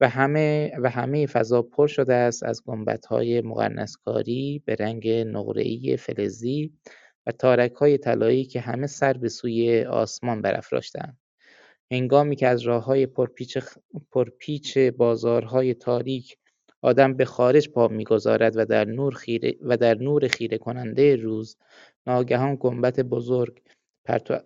[0.01, 6.73] و همه و همه فضا پر شده است از گنبدهای مقرنسکاری به رنگ نقره‌ای فلزی
[7.27, 7.31] و
[7.75, 11.17] های طلایی که همه سر به سوی آسمان برافراشتهاند.
[11.91, 13.57] هنگامی که از راههای پرپیچ,
[14.11, 16.37] پرپیچ بازارهای تاریک
[16.81, 21.57] آدم به خارج پا می‌گذارد و در نور خیره و در نور خیره کننده روز
[22.07, 23.61] ناگهان گنبد بزرگ
[24.05, 24.37] پرتو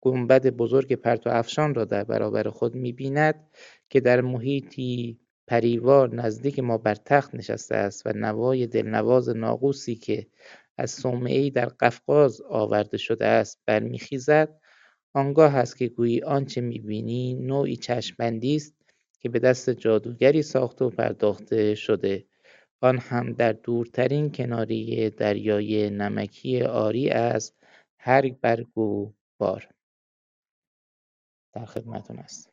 [0.00, 3.34] گنبد بزرگ پرتو افشان را در برابر خود می‌بیند
[3.90, 10.26] که در محیطی پریوار نزدیک ما بر تخت نشسته است و نوای دلنواز ناقوسی که
[10.78, 14.60] از صومعهای در قفقاز آورده شده است برمیخیزد.
[15.14, 18.74] آنگاه است که گویی آنچه می‌بینی نوعی چشمبندی است
[19.20, 22.24] که به دست جادوگری ساخته و پرداخته شده.
[22.80, 27.52] آن هم در دورترین کناری دریای نمکی آری از
[28.06, 29.68] هر برگ و بار
[31.52, 32.50] در خدمتون است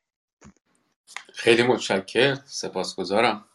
[1.34, 3.46] خیلی متشکر سپاسگزارم.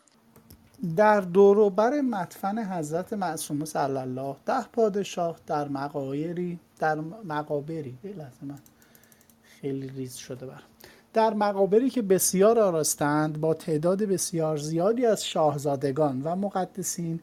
[0.97, 6.95] در دوروبر مدفن حضرت معصومه صلی الله ده پادشاه در مقایری در
[7.25, 8.59] مقابری لحظه من
[9.43, 10.63] خیلی ریز شده بر
[11.13, 17.21] در مقابری که بسیار آراستند با تعداد بسیار زیادی از شاهزادگان و مقدسین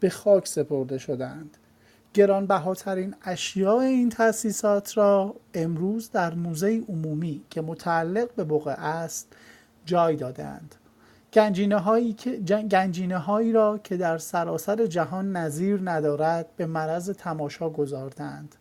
[0.00, 1.56] به خاک سپرده شدند.
[2.14, 9.32] گرانبهاترین اشیاء این تأسیسات را امروز در موزه عمومی که متعلق به بقعه است
[9.84, 10.74] جای دادند
[11.32, 12.30] گنجینه هایی, که
[12.70, 18.54] گنجینه هایی را که در سراسر جهان نظیر ندارد به مرض تماشا گذاردند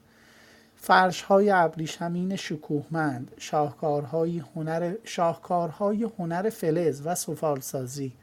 [0.76, 8.14] فرش های ابریشمین شکوهمند شاهکارهای هنر شاهکارهای هنر فلز و سفالسازی.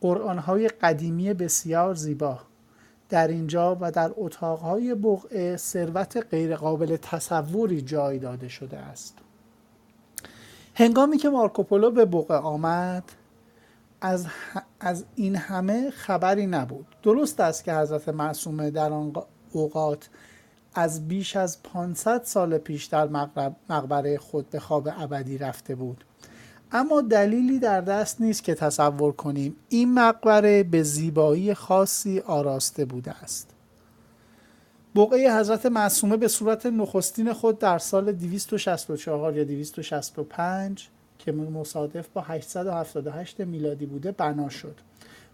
[0.00, 2.38] قرآن های قدیمی بسیار زیبا.
[3.12, 9.18] در اینجا و در اتاقهای بقعه ثروت غیرقابل تصوری جای داده شده است.
[10.74, 13.04] هنگامی که مارکوپولو به بقعه آمد
[14.00, 14.26] از,
[14.80, 16.86] از این همه خبری نبود.
[17.02, 19.12] درست است که حضرت معصومه در آن
[19.52, 20.08] اوقات
[20.74, 23.08] از بیش از 500 سال پیش در
[23.68, 26.04] مقبره خود به خواب ابدی رفته بود.
[26.72, 33.10] اما دلیلی در دست نیست که تصور کنیم این مقبره به زیبایی خاصی آراسته بوده
[33.10, 33.50] است.
[34.96, 42.20] بقعه حضرت معصومه به صورت نخستین خود در سال 264 یا 265 که مصادف با
[42.20, 44.74] 878 میلادی بوده بنا شد.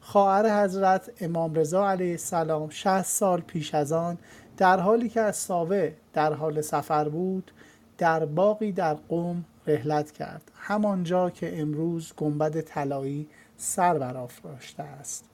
[0.01, 4.19] خواهر حضرت امام رضا علیه السلام 60 سال پیش از آن
[4.57, 7.51] در حالی که از ساوه در حال سفر بود
[7.99, 10.51] در باقی در قوم رحلت کرد.
[10.55, 15.25] همانجا که امروز گنبد طلایی سر برافراشته است.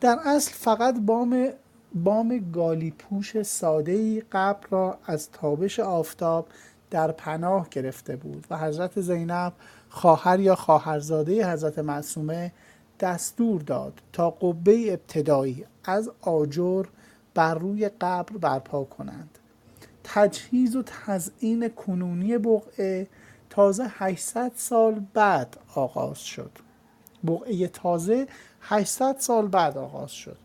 [0.00, 1.48] در اصل فقط بام
[1.94, 6.46] بام گالی پوش ساده قبر را از تابش آفتاب
[6.90, 9.52] در پناه گرفته بود و حضرت زینب
[9.88, 12.52] خواهر یا خواهرزاده حضرت معصومه
[13.00, 16.86] دستور داد تا قبه ابتدایی از آجر
[17.34, 19.38] بر روی قبر برپا کنند.
[20.04, 23.06] تجهیز و تزئین کنونی بقعه
[23.50, 26.50] تازه 800 سال بعد آغاز شد.
[27.26, 28.26] بقعه تازه
[28.60, 30.36] 800 سال بعد آغاز شد.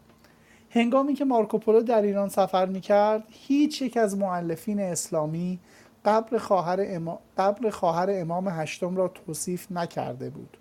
[0.69, 5.59] هنگامی که مارکوپولو در ایران سفر می‌کرد هیچ یک از معلفین اسلامی
[6.05, 10.57] قبر خواهر, امام، قبر خواهر امام هشتم را توصیف نکرده بود.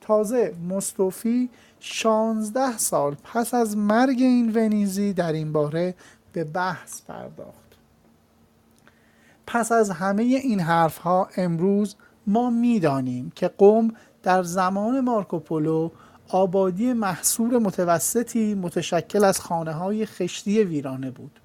[0.00, 5.94] تازه مصطفی 16 سال پس از مرگ این ونیزی در این باره
[6.32, 7.65] به بحث پرداخت.
[9.46, 13.92] پس از همه این حرف ها امروز ما می‌دانیم که قوم
[14.22, 15.90] در زمان مارکوپولو
[16.28, 21.40] آبادی محصور متوسطی متشکل از خانه های خشتی ویرانه بود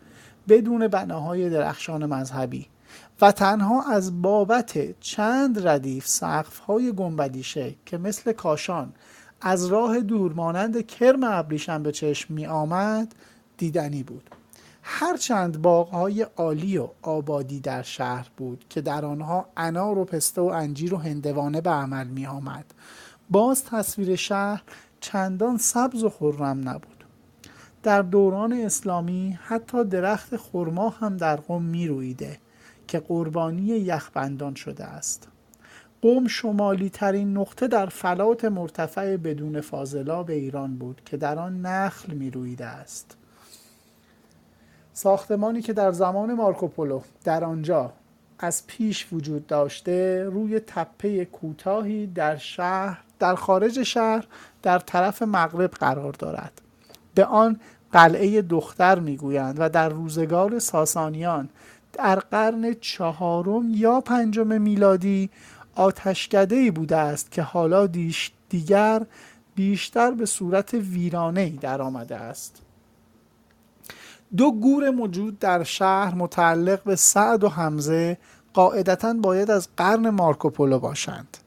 [0.49, 2.68] بدون بناهای درخشان مذهبی
[3.22, 8.93] و تنها از بابت چند ردیف سقف های گنبدیشه که مثل کاشان
[9.41, 13.16] از راه دور مانند کرم ابریشم به چشم می آمد
[13.58, 14.30] دیدنی بود.
[14.84, 20.45] هرچند باغهای عالی و آبادی در شهر بود که در آنها انار و پسته و
[20.45, 22.65] انجیر و هندوانه به عمل می آمد
[23.29, 24.63] باز تصویر شهر
[24.99, 27.03] چندان سبز و خرم نبود.
[27.84, 32.38] در دوران اسلامی حتی درخت خرما هم در قم می رویده
[32.88, 35.27] که قربانی یخبندان شده است.
[36.01, 41.61] قوم شمالی ترین نقطه در فلات مرتفع بدون فاضلا به ایران بود که در آن
[41.61, 43.17] نخل می رویده است.
[44.93, 47.93] ساختمانی که در زمان مارکوپولو در آنجا
[48.39, 54.27] از پیش وجود داشته روی تپه کوتاهی در شهر در خارج شهر
[54.61, 56.61] در طرف مغرب قرار دارد.
[57.15, 57.59] به آن
[57.91, 61.49] قلعه دختر می‌گویند و در روزگار ساسانیان
[61.93, 65.29] در قرن چهارم یا پنجم میلادی
[65.75, 67.87] آتشکده ای بوده است که حالا
[68.49, 69.05] دیگر
[69.55, 72.61] بیشتر به صورت ویرانه در آمده است.
[74.38, 78.17] دو گور موجود در شهر متعلق به سعد و حمزه
[78.53, 81.38] قاعدتا باید از قرن مارکوپولو باشند.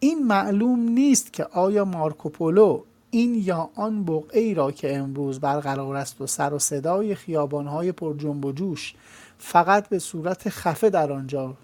[0.00, 6.20] این معلوم نیست که آیا مارکوپولو این یا آن بقعه را که امروز برقرار است
[6.20, 8.94] و سر و صدای خیابانهای پر جنب و جوش
[9.38, 11.54] فقط به صورت خفه در آنجا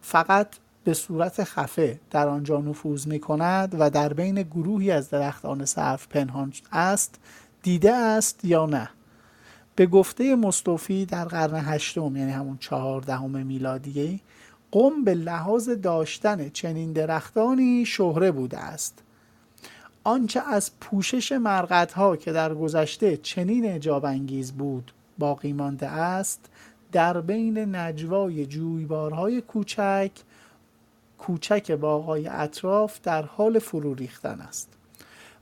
[0.00, 0.48] فقط
[0.84, 6.08] به صورت خفه در آنجا نفوذ می کند و در بین گروهی از درختان صرف
[6.08, 7.18] پنهان است
[7.62, 8.90] دیده است یا نه.
[9.76, 14.20] به گفته مصطفی در قرن هشتم یعنی همون چهاردهم میلادی
[14.72, 19.02] قم به لحاظ داشتن چنین درختانی شهره بوده است.
[20.04, 26.40] آنچه از پوشش مرقدها که در گذشته چنین اجاب انگیز بود باقی مانده است
[26.92, 30.10] در بین نجوای جویبارهای کوچک
[31.18, 34.69] کوچک باغای اطراف در حال فرو ریختن است.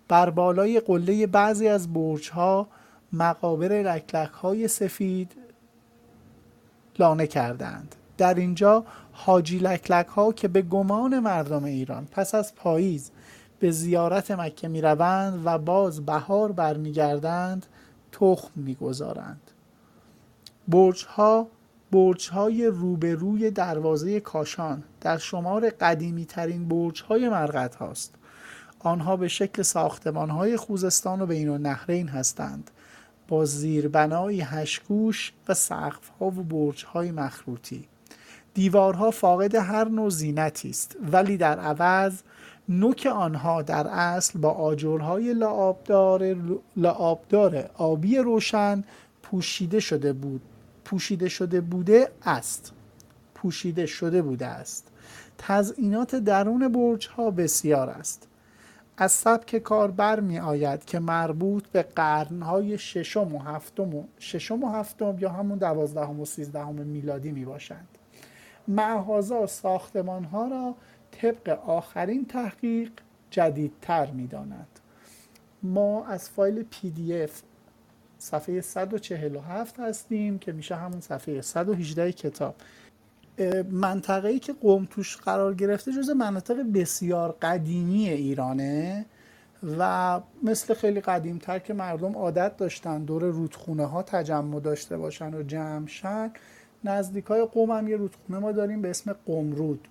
[0.09, 2.69] بر بالای قله بعضی از برجها
[3.13, 5.33] مقابر لکلک های سفید
[6.99, 7.95] لانه کردند.
[8.19, 13.11] در اینجا حاجی لکلک ها که به گمان مردم ایران پس از پاییز
[13.61, 17.67] به زیارت مکه می روند و باز بهار برمیگردند
[18.13, 19.51] تخم می‌گذارند.
[20.69, 21.47] برج ها
[21.93, 28.15] برج های روبروی دروازه کاشان در شمار قدیمی ترین برج های مرقد هاست
[28.81, 32.70] آنها به شکل ساختمان های خوزستان و بین النهرین هستند.
[33.29, 37.85] با زیربنایی هشگوش و سقف ها و برج های مخروطی.
[38.55, 42.22] دیوارها فاقد هر نوع زینتی است ولی در عوض
[42.68, 46.37] نوک آنها در اصل با آجرهای لعابدار,
[46.76, 48.85] لعابدار آبی روشن
[49.22, 50.41] پوشیده شده بود
[50.85, 52.72] پوشیده شده بوده است.
[53.35, 54.87] پوشیده شده بوده است.
[55.39, 58.28] تزئینات درون برج ها بسیار است.
[59.01, 64.64] از سبک کار بر می آید که مربوط به قرنهای ششم و هفتم و ششم
[64.64, 67.88] و هفتم یا همون دوازدهم و سیزدهم میلادی می باشند
[68.68, 70.74] معهازا ساختمان ها را
[71.11, 72.90] طبق آخرین تحقیق
[73.30, 74.80] جدیدتر می داند.
[75.62, 77.42] ما از فایل پی دی اف
[78.18, 82.55] صفحه 147 هستیم که میشه همون صفحه 118 کتاب
[83.70, 89.07] منطقه ای که قوم توش قرار گرفته جز مناطق بسیار قدیمی ایرانه
[89.78, 95.43] و مثل خیلی قدیمتر که مردم عادت داشتن دور رودخونه ها تجمع داشته باشن و
[95.43, 95.86] جمع
[96.84, 99.89] نزدیک های قوم هم یه رودخونه ما داریم به اسم قمرود.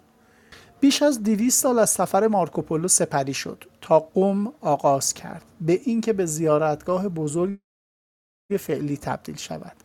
[0.80, 6.14] بیش از 200 سال از سفر مارکوپولو سپری شد تا قم آغاز کرد به اینکه
[6.14, 7.60] به زیارتگاه بزرگ
[8.60, 9.76] فعلی تبدیل شود.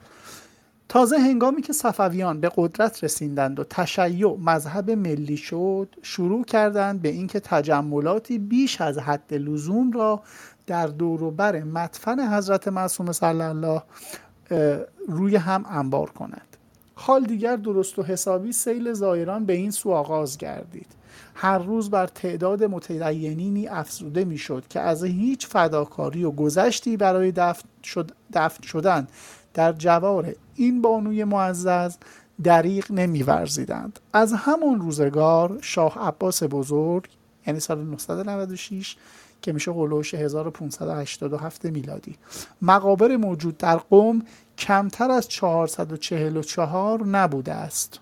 [0.93, 7.09] تازه هنگامی که صفویان به قدرت رسیدند و تشیع مذهب ملی شد شروع کردند به
[7.09, 10.23] اینکه تجملاتی بیش از حد لزوم را
[10.67, 13.83] در دوروبر مدفن حضرت معصوم صلی الله
[15.09, 16.57] روی هم انبار کنند.
[16.95, 20.87] حال دیگر درست و حسابی سیل زایران به این سو آغاز گردید.
[21.35, 27.69] هر روز بر تعداد متدینینی افزوده می‌شد که از هیچ فداکاری و گذشتی برای دفن,
[27.85, 29.07] شد دفن شدن
[29.55, 31.97] در جوار این بانوی معزز
[32.45, 34.01] دریق نمیورزیدند.
[34.13, 37.09] از همون روزگار شاه عباس بزرگ
[37.47, 38.97] یعنی سال 996
[39.43, 42.17] که میشه قلوش 1587 میلادی
[42.63, 44.23] مقابر موجود در قوم
[44.59, 48.01] کمتر از 444 نبوده است.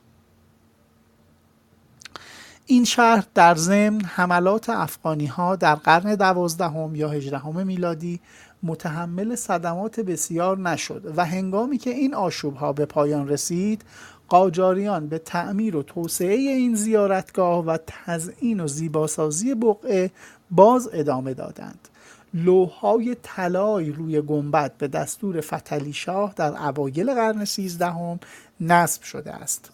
[2.66, 8.20] این شهر در ضمن حملات افغانی ها در قرن دوازدهم یا هجدهم میلادی
[8.62, 13.84] متحمل صدمات بسیار نشد و هنگامی که این آشوب ها به پایان رسید
[14.28, 20.10] قاجاریان به تعمیر و توسعه این زیارتگاه و تزئین و زیباسازی بقعه
[20.50, 21.88] باز ادامه دادند.
[22.34, 28.20] لوهای طلایی روی گنبد به دستور فتلی شاه در اوایل قرن سیزدهم
[28.60, 29.70] نصب شده است.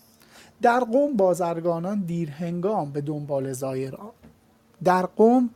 [0.63, 3.95] در قوم بازرگانان دیرهنگام به دنبال زایر
[4.85, 5.51] در قوم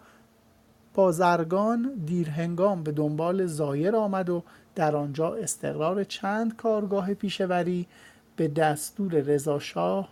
[0.95, 4.43] بازرگان دیرهنگام به دنبال زایر آمد و
[4.75, 7.87] در آنجا استقرار چند کارگاه پیشوری
[8.37, 10.09] به دستور رضاشاه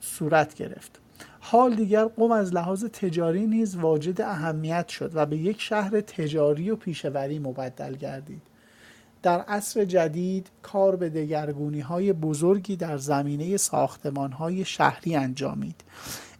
[0.00, 1.00] صورت گرفت.
[1.40, 6.70] حال دیگر قوم از لحاظ تجاری نیز واجد اهمیت شد و به یک شهر تجاری
[6.70, 8.42] و پیشوری مبدل گردید.
[9.22, 15.84] در عصر جدید کار به دگرگونی های بزرگی در زمینه ساختمان های شهری انجامید.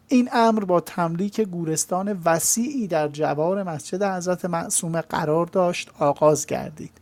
[0.09, 6.92] این امر با تملیک گورستان وسیعی در جوار مسجد حضرت معصومه قرار داشت آغاز گردید.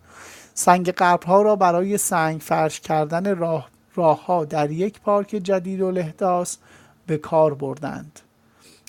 [0.55, 6.59] سنگ قبرها را برای سنگ فرش کردن راه راهها در یک پارک جدید و لحداس
[7.07, 8.21] به کار بردند.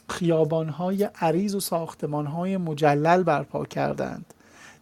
[0.09, 4.33] خیابانهای عریض و ساختمانهای مجلل برپا کردند.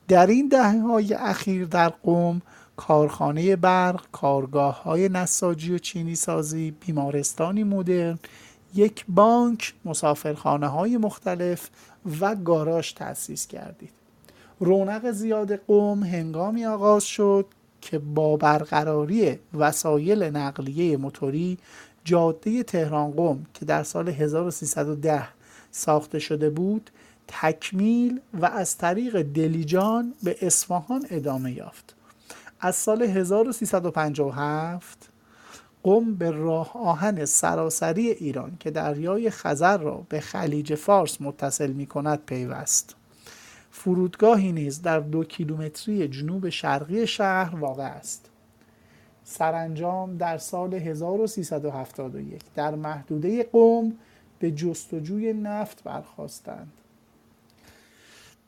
[0.07, 2.41] در این دهه های اخیر در قوم
[2.77, 8.19] کارخانه برق، کارگاه های نساجی و چینی سازی، بیمارستانی مدرن،
[8.75, 11.69] یک بانک، مسافرخانه های مختلف
[12.21, 13.91] و گاراژ تأسیس گردید
[14.59, 17.45] رونق زیاد قوم هنگامی آغاز شد
[17.81, 21.57] که با برقراری وسایل نقلیه موتوری
[22.03, 25.27] جاده تهران قم که در سال 1310
[25.71, 26.89] ساخته شده بود
[27.27, 31.95] تکمیل و از طریق دلیجان به اصفهان ادامه یافت.
[32.59, 35.10] از سال 1357
[35.83, 41.85] قم به راه آهن سراسری ایران که دریای خزر را به خلیج فارس متصل می
[41.85, 42.95] کند پیوست.
[43.71, 48.29] فرودگاهی نیز در دو کیلومتری جنوب شرقی شهر واقع است.
[49.23, 53.93] سرانجام در سال 1371 در محدوده قم
[54.39, 56.80] به جستجوی نفت برخواستند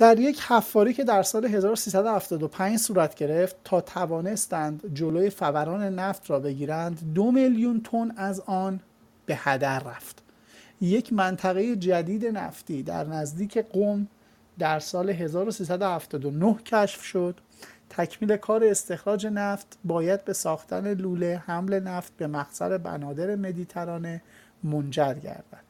[0.04, 6.40] در یک حفاری که در سال 1375 صورت گرفت تا توانستند جلوی فوران نفت را
[6.40, 8.80] بگیرند دو میلیون تن از آن
[9.26, 10.24] به هدر رفت.
[10.82, 14.08] یک منطقه جدید نفتی در نزدیک قم
[14.60, 17.40] در سال 1379 کشف شد.
[17.90, 24.22] تکمیل کار استخراج نفت باید به ساختن لوله حمل نفت به مقصد بنادر مدیترانه
[24.64, 25.63] منجر گردد.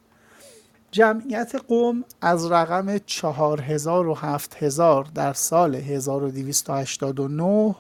[0.94, 7.76] جمعیت قوم از رقم 4000 و 7000 در سال 1289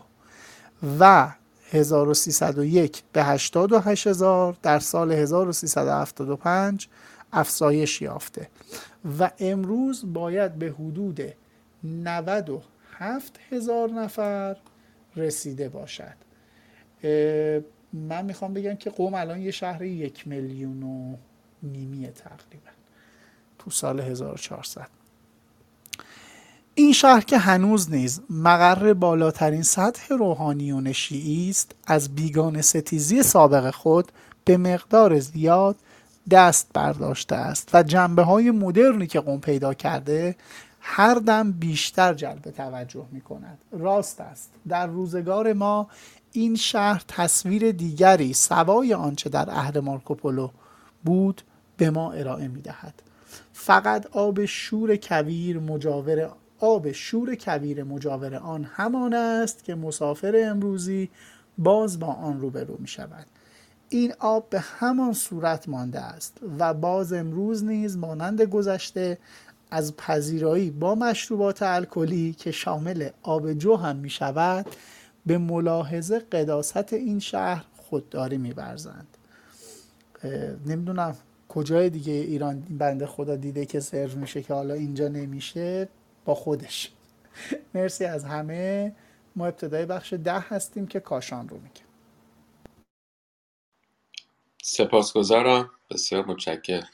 [0.99, 1.31] و
[1.71, 6.87] 1301 به 88000 در سال 1375
[7.33, 8.47] افزایش یافته.
[9.19, 11.21] و امروز باید به حدود
[11.83, 14.57] 97 هزار نفر
[15.15, 16.15] رسیده باشد.
[17.93, 21.15] من می‌خوام بگم که قوم الان یه شهر یک میلیون و
[21.63, 22.82] نیمیه تقریبا.
[23.63, 24.87] تو سال 1400
[26.75, 33.71] این شهر که هنوز نیز مقر بالاترین سطح روحانیون شیعی است از بیگان ستیزی سابق
[33.71, 34.11] خود
[34.45, 35.75] به مقدار زیاد
[36.31, 40.35] دست برداشته است و جنبه های مدرنی که قوم پیدا کرده
[40.79, 45.87] هر دم بیشتر جلب توجه می کند راست است در روزگار ما
[46.31, 50.49] این شهر تصویر دیگری سوای آنچه در عهد مارکوپولو
[51.03, 51.41] بود
[51.77, 52.93] به ما ارائه می دهد
[53.65, 61.09] فقط آب شور کویر مجاور آب شور کویر مجاور آن همان است که مسافر امروزی
[61.57, 63.25] باز با آن روبرو می شود.
[63.89, 69.17] این آب به همان صورت مانده است و باز امروز نیز مانند گذشته
[69.71, 74.65] از پذیرایی با مشروبات الکلی که شامل آب جو هم می شود
[75.25, 79.07] به ملاحظه قداست این شهر خودداری میورزند
[80.65, 81.15] نمی‌دونم
[81.55, 85.89] کجای دیگه ایران بنده خدا دیده که سرو میشه که حالا اینجا نمیشه؟
[86.25, 86.91] با خودش.
[87.75, 88.95] مرسی از همه.
[89.37, 91.81] ما ابتدای بخش ده هستیم که کاشان رو میگه.
[94.63, 95.71] سپاسگزارم.
[95.91, 96.89] بسیار متشکرم.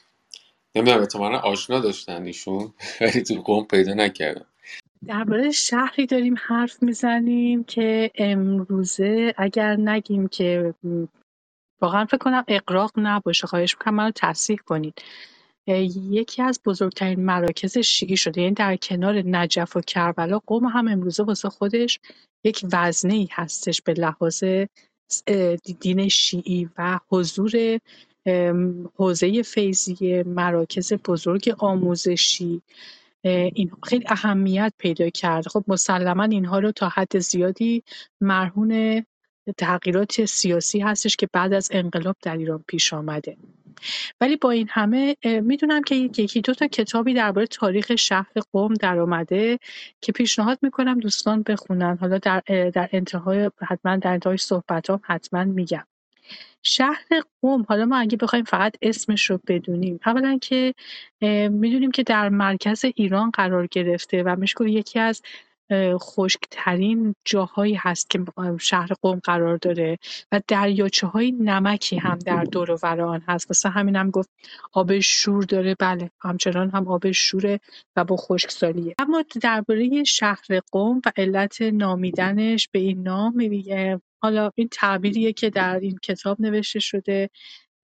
[0.76, 4.46] نمی‌دونم احتمالا آشنا داشتن ایشون ولی تو قوم پیدا نکردم.
[5.06, 10.74] درباره شهری داریم حرف می‌زنیم که امروزه اگر نگیم که
[11.82, 13.46] واقعا فکر کنم اقراق نباشه.
[13.46, 15.02] خواهش می‌کنم منو تصحیح کنید.
[15.66, 21.22] یکی از بزرگترین مراکز شیعی شده یعنی در کنار نجف و کربلا قوم هم امروزه
[21.22, 22.00] واسه خودش
[22.44, 24.44] یک وزنه ای هستش به لحاظ
[25.80, 27.78] دین شیعی و حضور
[28.96, 32.62] حوزه فیضیه مراکز بزرگ آموزشی
[33.24, 35.50] این خیلی اهمیت پیدا کرده.
[35.50, 37.82] خب مسلما اینها رو تا حد زیادی
[38.20, 39.04] مرهون
[39.58, 43.36] تغییرات سیاسی هستش که بعد از انقلاب در ایران پیش آمده.
[44.20, 48.98] ولی با این همه می‌دونم که یکی دو تا کتابی درباره تاریخ شهر قوم در
[48.98, 49.58] آمده
[50.00, 51.98] که پیشنهاد می‌کنم دوستان بخونن.
[52.00, 52.42] حالا در,
[52.74, 55.86] در انتهای حتما در انتهای صحبتام حتما میگم.
[56.62, 57.06] شهر
[57.42, 60.74] قم حالا ما اگه بخوایم فقط اسمش رو بدونیم اولا که
[61.50, 65.22] می‌دونیم که در مرکز ایران قرار گرفته و میشه یکی از
[65.98, 68.24] خشکترین جاهایی هست که
[68.60, 69.98] شهر قم قرار داره
[70.32, 73.50] و دریاچه های نمکی هم در دور و آن هست.
[73.50, 74.30] واسه همین هم گفت
[74.72, 75.76] آب شور داره.
[75.78, 77.60] بله همچنان هم آب شوره
[77.96, 78.94] و با خشکسالیه.
[78.98, 83.40] اما درباره شهر قم و علت نامیدنش به این نام
[84.22, 87.30] حالا این تعبیریه که در این کتاب نوشته شده.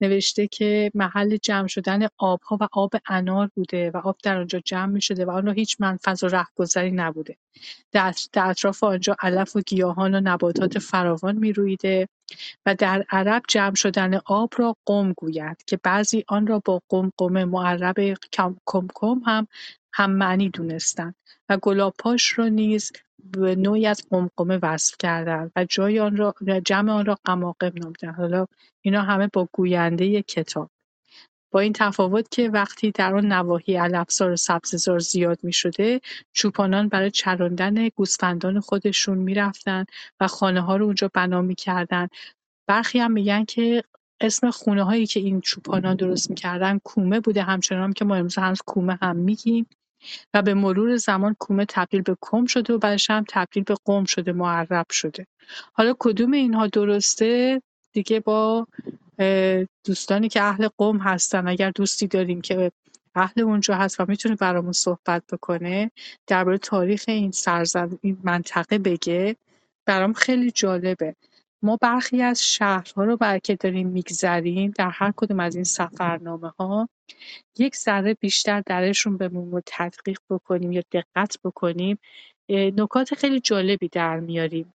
[0.01, 4.91] نوشته که محل جمع شدن آبها و آب انار بوده و آب در آنجا جمع
[4.91, 7.37] می شده و آن را هیچ منفذ و رهگذری نبوده.
[7.91, 12.07] در اطراف آنجا علف و گیاهان و نباتات فراوان می رویده
[12.65, 17.45] و در عرب جمع شدن آب را قم گوید که بعضی آن را با قمقمه
[17.45, 18.17] معرب
[18.65, 19.47] کمکم هم
[19.97, 21.15] هم معنی دونستند
[21.49, 22.91] و گلابپاش را نیز
[23.23, 26.33] به نوعی از قمقمه وصف کردند و جای آن را
[26.65, 28.45] جمع آن را قماقم نامیدند حالا
[28.81, 30.69] اینا همه با گوینده کتاب.
[31.51, 36.01] با این تفاوت که وقتی در آن نواحی علفزار و سبززار زیاد می شده
[36.33, 39.85] چوپانان برای چراندن گوسفندان خودشون می‌رفتن
[40.19, 42.07] و خانه ها رو اونجا بنا می‌کردن.
[42.67, 43.83] برخی هم میگن که
[44.21, 48.61] اسم خونه هایی که این چوپانان درست می‌کردن کومه بوده همچنان که ما امروز هنوز
[48.65, 49.65] کومه هم میگیم.
[50.33, 54.05] و به مرور زمان کومه تبدیل به کم شده و بعدش هم تبدیل به قم
[54.05, 55.27] شده معرب شده.
[55.73, 57.61] حالا کدوم اینها درسته؟
[57.93, 58.67] دیگه با
[59.85, 62.71] دوستانی که اهل قم هستن اگر دوستی داریم که
[63.15, 65.91] اهل اونجا هست و می‌تونه برامون صحبت بکنه
[66.27, 69.35] درباره تاریخ این سرزمین این منطقه بگه.
[69.85, 71.15] برام خیلی جالبه.
[71.61, 76.49] ما برخی از شهرها رو بر که داریم میگذریم در هر کدوم از این سفرنامه
[76.59, 76.89] ها
[77.57, 81.99] یک ذره بیشتر درشون بمونیم و تدقیق بکنیم یا دقت بکنیم.
[82.49, 84.73] نکات خیلی جالبی در میاریم.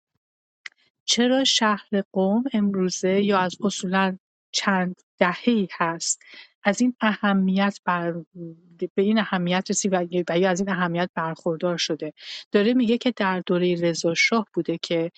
[1.05, 4.17] چرا شهر قم امروزه یا از اصولا
[4.51, 6.21] چند دهه‌ای هست؟
[6.63, 8.13] از این اهمیت بر
[8.95, 9.93] به این اهمیت رسید
[10.29, 12.13] و یا از این اهمیت برخوردار شده.
[12.51, 15.11] داره میگه که در دوره رضا شاه بوده که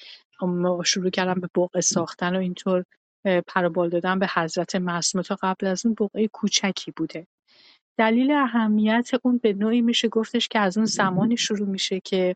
[0.86, 2.86] شروع کردن به بقعه ساختن و اینطور
[3.48, 7.28] پروبال دادن به حضرت معصومه تا قبل از اون بقعه کوچکی بوده.
[7.98, 12.36] دلیل اهمیت اون به نوعی میشه گفتش که از اون زمانی شروع میشه که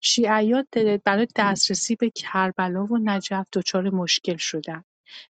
[0.00, 4.84] شیعیات برای دسترسی به کربلا و نجف دچار مشکل شدن.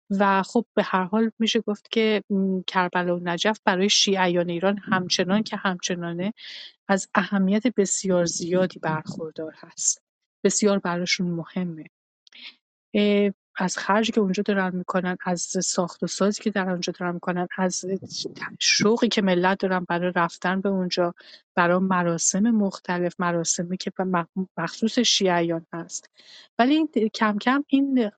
[0.10, 2.24] و خب به هر حال میشه گفت که
[2.68, 6.34] کربلا و نجف برای شیعیان ایران همچنان که همچنانه
[6.88, 10.02] از اهمیت بسیار زیادی برخوردار هست.
[10.44, 11.86] بسیار براشون مهمه.
[13.62, 17.48] از خرجی که اونجا دارن می‌کنن از ساخت و سازی که در اونجا دارن می‌کنن
[17.58, 17.86] از
[18.60, 21.16] شوقی که ملت دارن برای رفتن به اونجا
[21.56, 23.92] برای مراسم مختلف مراسمی که
[24.58, 26.10] مخصوص شیعیان هست.
[26.60, 28.12] ولی این کم کم این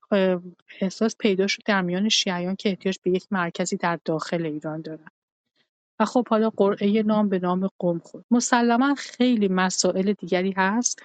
[0.80, 5.08] احساس پیدا شد در میان شیعیان که احتیاج به یک مرکزی در داخل ایران دارن.
[6.00, 8.24] و خب حالا قرعه نام به نام قم خورد.
[8.30, 11.02] مسلما خیلی مسائل دیگری هست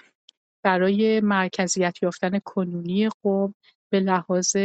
[0.64, 3.54] برای مرکزیت یافتن کنونی قم.
[3.90, 4.56] به لحاظ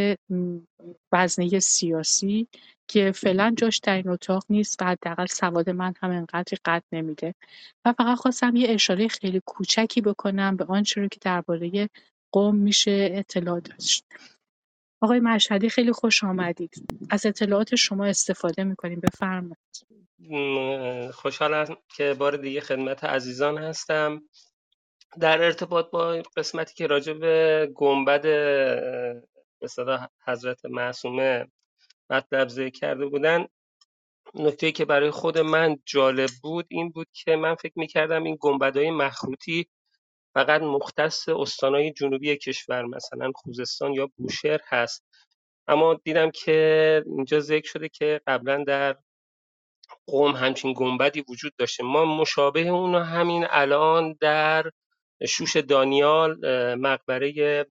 [1.11, 2.47] وزنه سیاسی
[2.87, 7.35] که فعلا جاش در این اتاق نیست و حداقل سواد من هم انقدری قد نمیده.
[7.85, 11.89] و فقط خواستم یه اشاره خیلی کوچکی بکنم به آنچه رو که درباره
[12.31, 14.05] قوم میشه اطلاع داشت.
[15.01, 16.85] آقای مشهدی خیلی خوش آمدید.
[17.09, 19.57] از اطلاعات شما استفاده می‌کنیم بفرمایید.
[21.13, 24.21] خوشحالم که بار دیگه خدمت عزیزان هستم.
[25.19, 31.47] در ارتباط با قسمتی که راجع به گنبد به حضرت معصومه
[32.09, 33.45] مطلب ذکر کرده بودن
[34.35, 38.91] نکته که برای خود من جالب بود این بود که من فکر می‌کردم این گنبدهای
[38.91, 39.67] مخروطی
[40.33, 45.03] فقط مختص استانهای جنوبی کشور مثلا خوزستان یا بوشهر هست.
[45.67, 48.97] اما دیدم که اینجا ذکر شده که قبلا در
[50.07, 51.83] قوم همچین گنبدی وجود داشته.
[51.83, 54.71] ما مشابه اون همین الان در
[55.27, 56.37] شوش دانیال
[56.75, 57.65] مقبره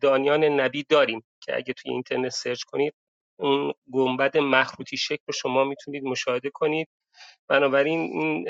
[0.00, 2.94] دانیان نبی داریم که اگه توی اینترنت سرچ کنید
[3.36, 6.88] اون گنبد مخروطی شکل رو شما می‌تونید مشاهده کنید.
[7.48, 8.48] بنابراین این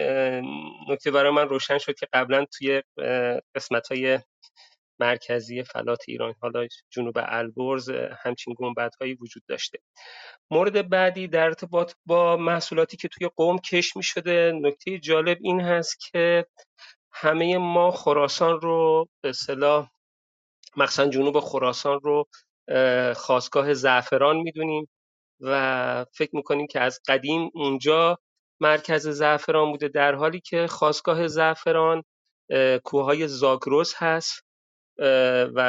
[0.89, 2.83] نکته برای من روشن شد که قبلا توی
[3.55, 4.19] قسمت های
[5.01, 7.91] مرکزی فلات ایران حالا جنوب البرز
[8.25, 9.79] همچین گنبت هایی وجود داشته.
[10.51, 15.61] مورد بعدی در ارتباط با محصولاتی که توی قوم کش می شده نکته جالب این
[15.61, 16.47] هست که
[17.15, 19.91] همه ما خراسان رو به اصطلاح
[20.77, 22.27] مخصوصا جنوب خراسان رو
[23.17, 24.89] خواستگاه زعفران می‌دونیم
[25.41, 28.19] و فکر می‌کنیم که از قدیم اونجا
[28.61, 32.05] مرکز زعفران بوده در حالی که خواستگاه زعفران
[32.85, 34.45] کوههای زاگرس هست
[35.55, 35.61] و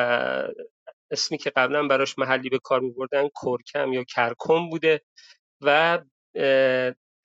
[1.11, 5.01] اسمی که قبلا براش محلی به کار میبردن کرکم یا کرکم بوده
[5.61, 5.99] و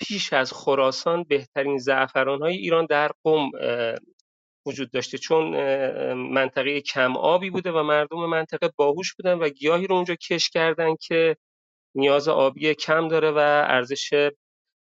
[0.01, 3.51] پیش از خراسان بهترین زعفران های ایران در قم
[4.67, 5.19] وجود داشته.
[5.19, 5.45] چون
[6.13, 10.97] منطقه کم آبی بوده و مردم منطقه باهوش بودن و گیاهی رو اونجا کش کردن
[11.01, 11.37] که
[11.95, 13.39] نیاز آبی کم داره و
[13.69, 14.31] ارزش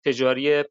[0.05, 0.65] تجاری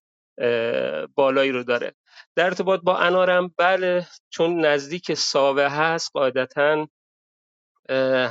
[1.16, 1.94] بالایی رو داره.
[2.36, 6.88] در ارتباط با انارم بله چون نزدیک ساوه هست قاعدتا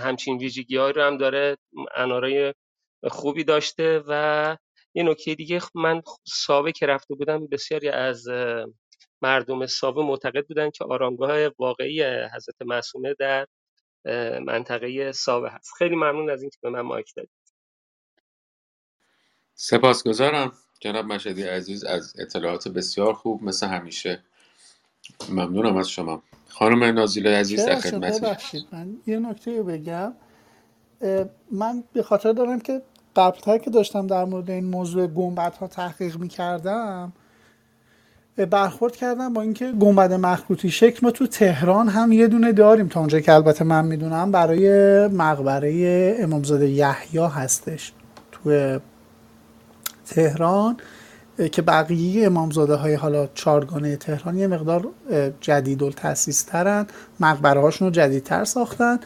[0.04, 1.56] همچین ویژگی رو هم داره.
[1.96, 2.54] انارای
[3.04, 4.56] خوبی داشته و
[4.94, 8.26] یه نکته دیگه من ساوه که رفته بودم بسیاری از
[9.22, 13.46] مردم ساوه معتقد بودند که آرامگاه واقعی حضرت معصومه در
[14.46, 15.72] منطقه ساوه هست.
[15.78, 17.30] خیلی ممنون از اینکه به من مایک دادید.
[19.54, 24.24] سپاسگزارم جناب مشهدی عزیز از اطلاعات بسیار خوب مثل همیشه.
[25.28, 26.22] ممنونم از شما.
[26.48, 30.14] خانم نازیله عزیز در خدمت من یه نکته بگم.
[31.52, 32.82] من به خاطر دارم که
[33.18, 37.12] قبلتر که داشتم در مورد این موضوع گنبد ها تحقیق می‌کردم
[38.50, 43.00] برخورد کردم با اینکه گنبد مخروطی شکل ما تو تهران هم یه دونه داریم تا
[43.00, 44.68] اونجا که البته من می‌دونم برای
[45.08, 47.92] مقبره امامزاده یحیی هستش
[48.32, 48.78] تو
[50.06, 50.76] تهران
[51.52, 54.88] که بقیه امامزاده های حالا چارگانه تهران یه مقدار
[55.40, 55.90] جدید و
[56.46, 56.86] ترن
[57.20, 59.00] مقبره هاشون رو جدیدتر ساختن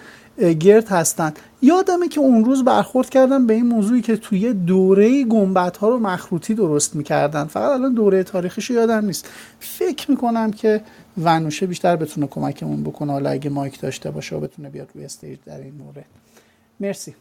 [0.60, 1.32] گرد هستن.
[1.62, 5.98] یادمه که اون روز برخورد کردم به این موضوعی که توی دوره گنبت ها رو
[5.98, 7.44] مخروطی درست می‌کردن.
[7.44, 9.30] فقط الان دوره تاریخیش یادم نیست.
[9.60, 10.84] فکر می‌کنم که
[11.18, 13.12] ونوشه بیشتر بتونه کمکمون بکنه.
[13.12, 16.04] حالا اگه مایک داشته باشه و بتونه بیاد روی استیج در این مورد.
[16.80, 17.16] مرسی.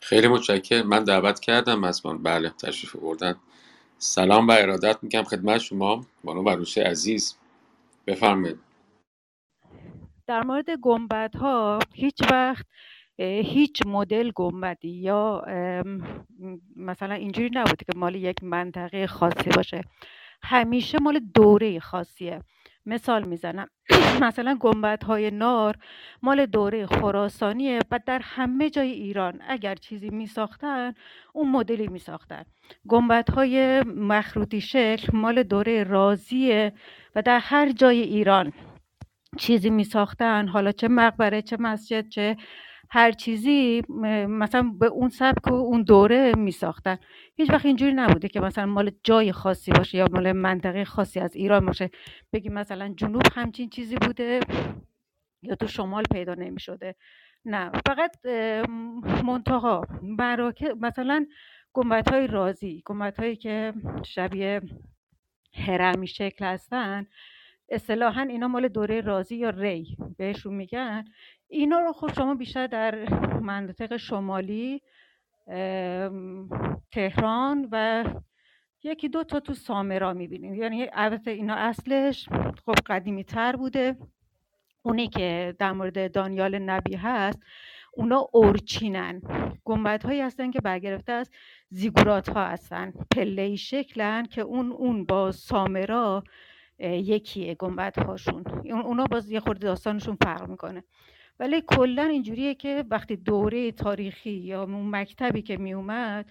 [0.00, 0.86] خیلی متشکرم.
[0.86, 1.80] من دعوت کردم.
[1.80, 3.34] مسمان بله تشریف بردن
[3.98, 6.06] سلام و ارادت میگم خدمت شما.
[6.24, 7.34] بانو بروشه عزیز.
[8.06, 8.67] بفرمایید.
[10.28, 10.66] در مورد
[11.34, 12.66] ها هیچ وقت
[13.18, 15.44] هیچ مدل گنبدی یا
[16.76, 19.80] مثلا اینجوری نبوده که مال یک منطقه خاصی باشه.
[20.42, 22.40] همیشه مال دوره خاصیه.
[22.86, 23.68] مثال می‌زنم.
[24.26, 24.58] مثلا
[25.06, 25.76] های نار
[26.22, 30.94] مال دوره خراسانیه و در همه جای ایران اگر چیزی می ساختن
[31.32, 32.44] اون مدلی می ساختن
[33.34, 36.72] های مخروطی شکل مال دوره رازیه
[37.14, 38.52] و در هر جای ایران.
[39.36, 42.36] چیزی می ساختن حالا چه مقبره چه مسجد چه
[42.90, 43.82] هر چیزی
[44.28, 46.98] مثلا به اون سبک و اون دوره می ساختن
[47.36, 51.36] هیچ وقت اینجوری نبوده که مثلا مال جای خاصی باشه یا مال منطقه خاصی از
[51.36, 51.90] ایران باشه.
[52.32, 54.40] بگی مثلا جنوب همچین چیزی بوده
[55.42, 56.94] یا تو شمال پیدا نمی شده
[57.44, 58.16] نه فقط
[60.18, 61.26] براکه مثلا
[61.72, 63.72] گمبت های رازی گمبت هایی که
[64.04, 64.60] شبیه
[65.54, 67.06] هرمی شکل هستن.
[67.68, 71.04] اصطلاحا اینا مال دوره رازی یا ری بهشون میگن.
[71.48, 73.08] اینا رو خب شما بیشتر در
[73.40, 74.82] مناطق شمالی
[76.92, 78.04] تهران و
[78.82, 82.28] یکی دو تا تو سامرا می‌بینید یعنی البته اینا اصلش
[82.66, 83.96] خب قدیمی تر بوده.
[84.82, 87.38] اونی که در مورد دانیال نبی هست
[87.92, 89.22] اونا اورچینن.
[89.64, 91.30] گنبت هایی هستن که برگرفته از
[91.68, 92.92] زیگورات ها هستن.
[93.16, 96.24] پله شکلن که اون اون با سامرا
[96.78, 100.84] یکیه گنبد هاشون اونا باز یه خورده داستانشون فرق می‌کنه.
[101.40, 106.30] ولی کلا اینجوریه که وقتی دوره تاریخی یا اون مکتبی که میومد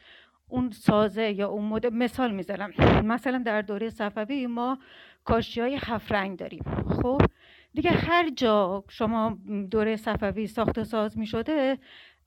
[0.49, 1.85] اون سازه یا اون مد...
[1.85, 2.71] مثال می‌زنم.
[3.05, 4.77] مثلا در دوره صفوی ما
[5.23, 6.63] کاشی های هفت رنگ داریم.
[6.89, 7.21] خب؟
[7.73, 9.37] دیگه هر جا شما
[9.71, 11.77] دوره صفوی ساخت ساز می‌شده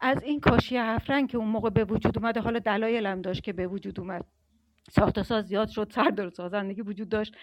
[0.00, 3.52] از این کاشی هفت رنگ که اون موقع به وجود اومده حالا دلایل داشت که
[3.52, 4.24] به وجود اومد.
[4.90, 7.36] ساخت ساز زیاد شد سردار سازندگی وجود داشت.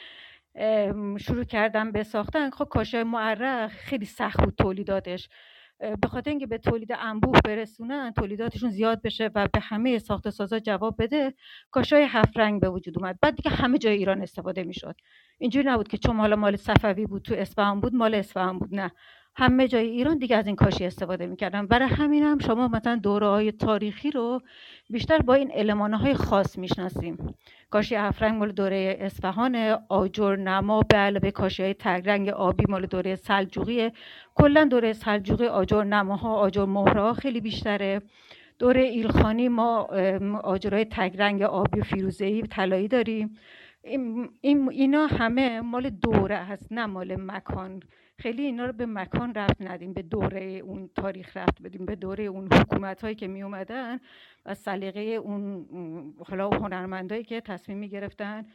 [1.20, 2.49] شروع کردن به ساختن.
[2.49, 5.30] خب کاشای معرق خیلی سخت بود تولیداتش.
[6.01, 10.60] به خاطر اینکه به تولید انبوه برسونن تولیداتشون زیاد بشه و به همه ساخت سازا
[10.60, 11.34] جواب بده
[11.72, 13.20] کاشای هفت رنگ به وجود اومد.
[13.22, 14.95] بعد دیگه همه جای ایران استفاده می‌شد.
[15.38, 18.91] اینجوری نبود که چون حالا مال صفوی بود تو اصفهان بود مال اصفهان بود نه.
[19.36, 21.68] همه جای ایران دیگه از این کاشی استفاده می‌کردن.
[21.68, 24.41] برای همین هم شما مثلا دوره های تاریخی رو
[24.89, 27.36] بیشتر با این علمانه های خاص می‌شناسیم.
[27.70, 29.55] کاشی هفرنگ مال دوره اصفهان
[29.89, 33.91] آجر نما به علاوه کاشی های تگرنگ آبی مال دوره سلجوقیه.
[34.36, 38.01] کلا دوره سلجوقی آجر نماها آجر مهره خیلی بیشتره.
[38.59, 39.82] دوره ایلخانی ما
[40.43, 43.38] آجرهای تگرنگ آبی و فیروزه‌ای طلایی داریم.
[43.84, 47.80] این اینا همه مال دوره هست نه مال مکان.
[48.20, 52.24] خیلی اینا رو به مکان رفت ندیم به دوره اون تاریخ رفت بدیم به دوره
[52.24, 53.99] اون حکومت هایی که می اومدن
[54.45, 55.65] و سلیقه اون
[56.30, 58.45] حالا هنرمندایی که تصمیم می گرفتن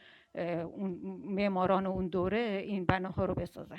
[0.63, 0.89] اون
[1.25, 3.77] معماران اون دوره این بناها رو بسازن.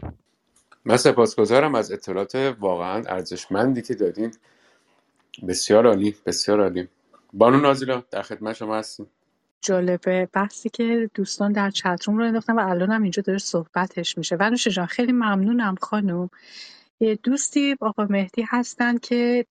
[0.85, 4.35] من سپاسگزارم از اطلاعات واقعا ارزشمندی که دادین.
[5.49, 6.89] بسیار عالی بسیار عالی.
[7.33, 9.07] بانو نازیلا در خدمت شما هستیم.
[9.65, 10.29] جالبه.
[10.33, 14.37] بحثی که دوستان در چتروم رو انداختن و الان هم اینجا داره صحبتش میشه.
[14.37, 16.31] ونوش جان خیلی ممنونم خانم.
[17.01, 19.47] یه دوستی آقا مهدی هستن که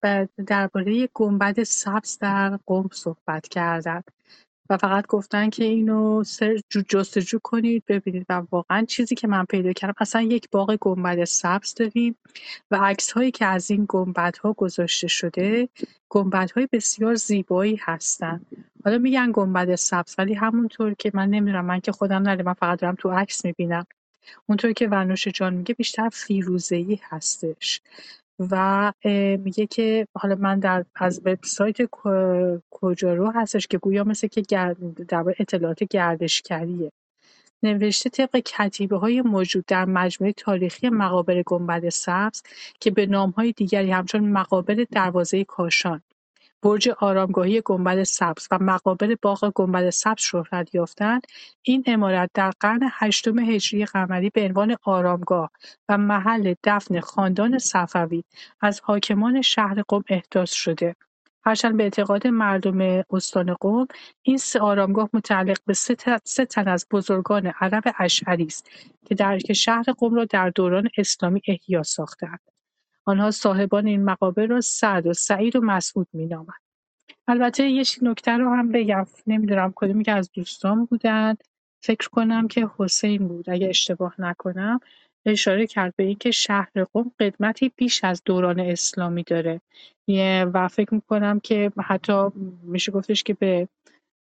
[0.47, 4.01] درباره گنبد سبز در قم صحبت کردن
[4.69, 6.57] و فقط گفتن که اینو سر
[6.89, 8.25] جستجو کنید ببینید.
[8.29, 12.15] و واقعا چیزی که من پیدا کردم اصلا یک باغ گنبد سبز داریم
[12.71, 15.69] و عکس هایی که از این گنبد ها گذاشته شده
[16.09, 18.41] گنبد های بسیار زیبایی هستن.
[18.85, 22.79] حالا میگن گنبد سبز ولی همونطور که من نمی‌دونم من که خودم ندارم من فقط
[22.79, 23.85] دارم تو عکس می‌بینم.
[24.45, 27.81] اونطور که ونوش جان میگه بیشتر فیروزه‌ای هستش.
[28.39, 28.93] و
[29.39, 31.77] میگه که حالا من در از وبسایت
[32.71, 34.75] کجارو هستش که گویا مثل که در
[35.39, 36.91] اطلاعات گردشگریه.
[37.63, 42.43] نوشته طبق کتیبه های موجود در مجموعه تاریخی مقابر گنبد سبز
[42.79, 46.01] که به نام های دیگری همچون مقابر دروازه کاشان.
[46.63, 51.27] برج آرامگاهی گنبد سبز و مقابر باغ گنبد سبز شهرت یافتند.
[51.61, 55.51] این عمارت در قرن هشتم هجری قمری به عنوان آرامگاه
[55.89, 58.23] و محل دفن خاندان صفوی
[58.61, 60.95] از حاکمان شهر قم احداث شده.
[61.45, 63.87] هرچند به اعتقاد مردم استان قم
[64.21, 68.69] این سه آرامگاه متعلق به سه تن از بزرگان عرب اشعری است
[69.05, 72.52] که در شهر قم را در دوران اسلامی احیا ساختند.
[73.05, 76.61] آنها صاحبان این مقابر را سعد و سعید و مسعود مینامند.
[77.27, 79.05] البته یه نکته رو هم بگم.
[79.27, 81.35] نمی‌دونم کدومی که از دوستان بودن.
[81.83, 83.49] فکر کنم که حسین بود.
[83.49, 84.79] اگه اشتباه نکنم
[85.25, 89.61] اشاره کرد به اینکه شهر قم قدمتی بیش از دوران اسلامی داره.
[90.53, 92.27] و فکر می‌کنم که حتی
[92.63, 93.67] میشه گفتش که به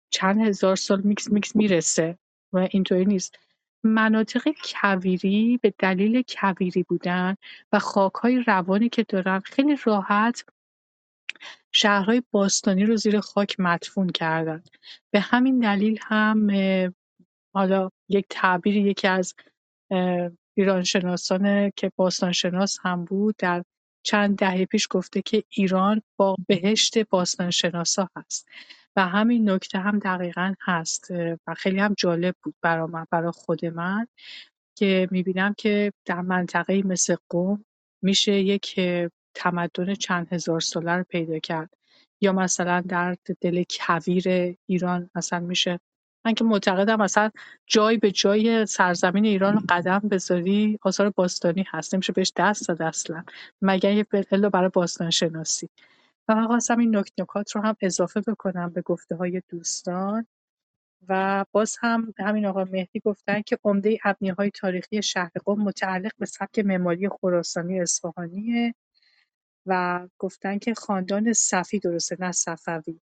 [0.09, 2.17] چند هزار سال میکس میکس می‌رسه.
[2.53, 3.39] و اینطوری نیست.
[3.85, 7.35] مناطق کویری به دلیل کویری بودن
[7.71, 10.43] و خاکهای روانی که دارن خیلی راحت
[11.71, 14.63] شهرهای باستانی رو زیر خاک مدفون کردن.
[15.11, 16.51] به همین دلیل هم
[17.53, 19.33] حالا یک تعبیر یکی از
[20.57, 23.63] ایرانشناسان که باستانشناس هم بود در
[24.03, 28.47] چند دهه پیش گفته که ایران با بهشت باستانشناسا هست.
[28.95, 31.11] و همین نکته هم دقیقا هست
[31.47, 34.07] و خیلی هم جالب بود برا من برا خود من
[34.77, 37.65] که می‌بینم که در منطقه مثل قوم
[38.01, 38.79] میشه یک
[39.35, 41.69] تمدن چند هزار ساله رو پیدا کرد.
[42.21, 45.79] یا مثلا در دل کویر ایران مثلا میشه.
[46.25, 47.31] من که معتقدم مثلا
[47.67, 51.93] جای به جای سرزمین ایران قدم بذاری آثار باستانی هست.
[51.93, 53.23] نمیشه بهش دست داد اصلا
[53.61, 55.69] مگر یه برای باستان شناسی
[56.27, 60.27] و من خواستم این نکت نکات رو هم اضافه بکنم به گفته های دوستان
[61.09, 63.97] و باز هم همین آقا مهدی گفتن که عمده
[64.37, 68.75] های تاریخی شهر قم متعلق به سبک معماری خراسانی اصفهانیه
[69.65, 72.99] و گفتن که خاندان صفی درسته نه صفوی.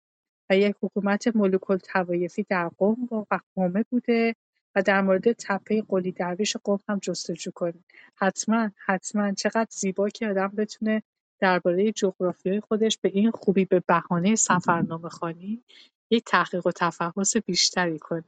[0.51, 4.35] و یک حکومت ملوک‌الطوایفی در قم و قومه بوده
[4.75, 10.29] و در مورد تپه قلی درویش قم هم جستجو کنید حتما حتما چقدر زیبا که
[10.29, 11.03] آدم بتونه
[11.43, 15.62] درباره جغرافیای خودش به این خوبی به بهانه سفرنامه خانی
[16.11, 18.24] یک تحقیق و تفحص بیشتری کنه.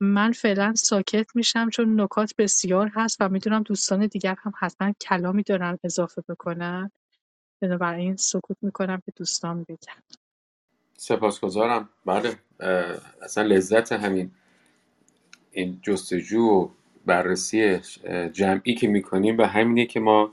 [0.00, 5.42] من فعلا ساکت میشم چون نکات بسیار هست و می‌دونم دوستان دیگر هم حتما کلامی
[5.42, 6.90] دارن اضافه بکنن.
[7.62, 10.02] بنابراین سکوت می‌کنم که دوستان بگن.
[10.96, 11.88] سپاسگزارم.
[12.06, 12.38] بله
[13.22, 14.30] اصلا لذت همین
[15.50, 16.68] این جستجو و
[17.06, 17.78] بررسی
[18.32, 20.30] جمعی که می‌کنیم و همینه که ما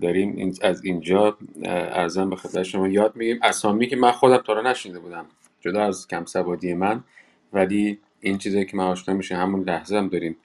[0.00, 2.88] داریم از اینجا ارزم به خدمت شما.
[2.88, 5.26] یاد میگیم اسامی که من خودم تا نشینده بودم
[5.60, 7.04] جدا از کم سوادی من.
[7.52, 10.36] ولی این چیزی که من آشنا میشه همون لحظه هم داریم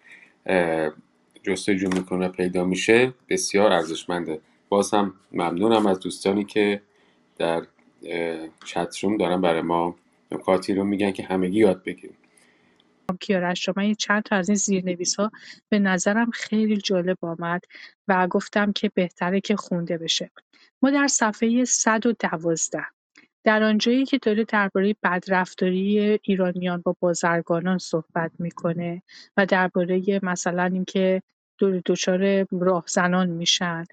[1.43, 3.14] جستجو می‌کنه پیدا میشه.
[3.30, 4.39] بسیار ارزشمنده.
[4.70, 6.82] باز هم ممنونم از دوستانی که
[7.38, 7.64] در
[8.66, 9.95] چتروم دارن برای ما
[10.32, 12.18] نکاتی رو میگن که همگی یاد بگیریم.
[13.20, 15.32] کیارش من چند تا از این زیرنویس ها
[15.70, 17.62] به نظرم خیلی جالب آمد
[18.08, 20.32] و گفتم که بهتره که خونده بشه.
[20.82, 22.86] ما در صفحه 112
[23.43, 29.01] در آنجایی که داره درباره بدرفتاری ایرانیان با بازرگانان صحبت می‌کنه
[29.38, 31.22] و درباره مثلا اینکه
[31.60, 33.84] دچار راهزنان میشن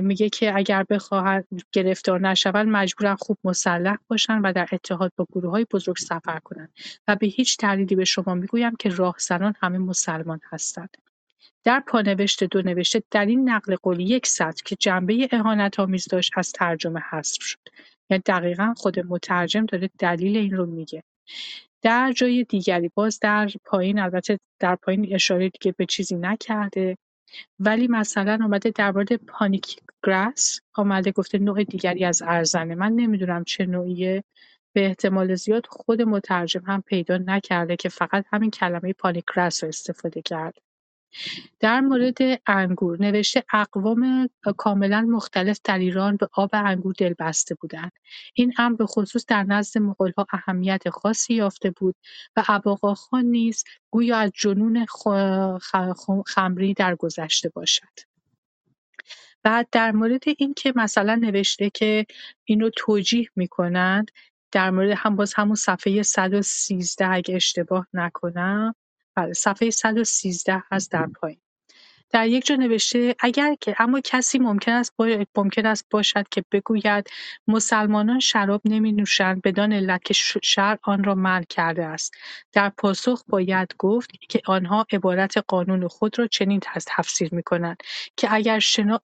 [0.00, 5.50] میگه که اگر بخواهند گرفتار نشوند مجبورن خوب مسلح باشن و در اتحاد با گروه
[5.50, 6.72] های بزرگ سفر کنند.
[7.08, 10.96] و به هیچ دلیلی به شما می‌گویم که راهزنان همه مسلمان هستند.
[11.64, 16.32] در پانوشت دو نوشته در این نقل قولی یک سطر که جنبه اهانت آمیز داشت
[16.36, 17.58] از ترجمه حذف شد.
[18.10, 21.02] یعنی دقیقا خود مترجم داره دلیل این رو میگه.
[21.82, 26.96] در جای دیگری باز در پایین البته در پایین اشاره دیگه به چیزی نکرده.
[27.58, 32.74] ولی مثلا اومده در مورد پانیک گراس آمده گفته نوع دیگری از ارزنه.
[32.74, 34.24] من نمی‌دونم چه نوعیه.
[34.72, 39.68] به احتمال زیاد خود مترجم هم پیدا نکرده که فقط همین کلمه پانیک گراس رو
[39.68, 40.60] استفاده کرده
[41.60, 47.92] در مورد انگور نوشته اقوام کاملا مختلف در ایران به آب انگور دلبسته بودند.
[48.34, 51.96] این امر به خصوص در نزد مغولها اهمیت خاصی یافته بود
[52.36, 54.86] و اباقاخان نیز گویا از جنون
[56.26, 57.96] خمری درگذشته باشد.
[59.42, 62.06] بعد در مورد اینکه مثلا نوشته که
[62.44, 64.10] اینو توجیه می‌کنند
[64.52, 68.74] در مورد هم باز همون صفحه 113 اگه اشتباه نکنم
[69.16, 71.40] بله صفحه 113 هست در پایین.
[72.10, 74.94] در یک جا نوشته اگر که اما کسی ممکن است
[75.36, 77.10] ممکن است باشد که بگوید
[77.48, 82.14] مسلمانان شراب نمی نوشند بدان علت که شرع آن را منع کرده است.
[82.52, 87.76] در پاسخ باید گفت که آنها عبارت قانون خود را چنین تفسیر می کنند
[88.16, 89.00] که اگر, شنا...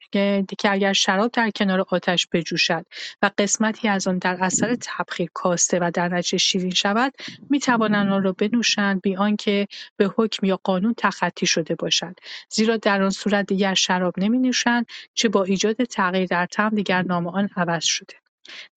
[0.59, 2.87] که اگر شراب در کنار آتش بجوشد
[3.23, 7.15] و قسمتی از آن در اثر تبخیر کاسته و در نتیجه شیرین شود
[7.51, 12.17] می توانند آن را بنوشند بی آنکه به حکم یا قانون تخطی شده باشد.
[12.49, 17.03] زیرا در آن صورت دیگر شراب نمی نوشند چه با ایجاد تغییر در طعم دیگر
[17.03, 18.15] نام آن عوض شده.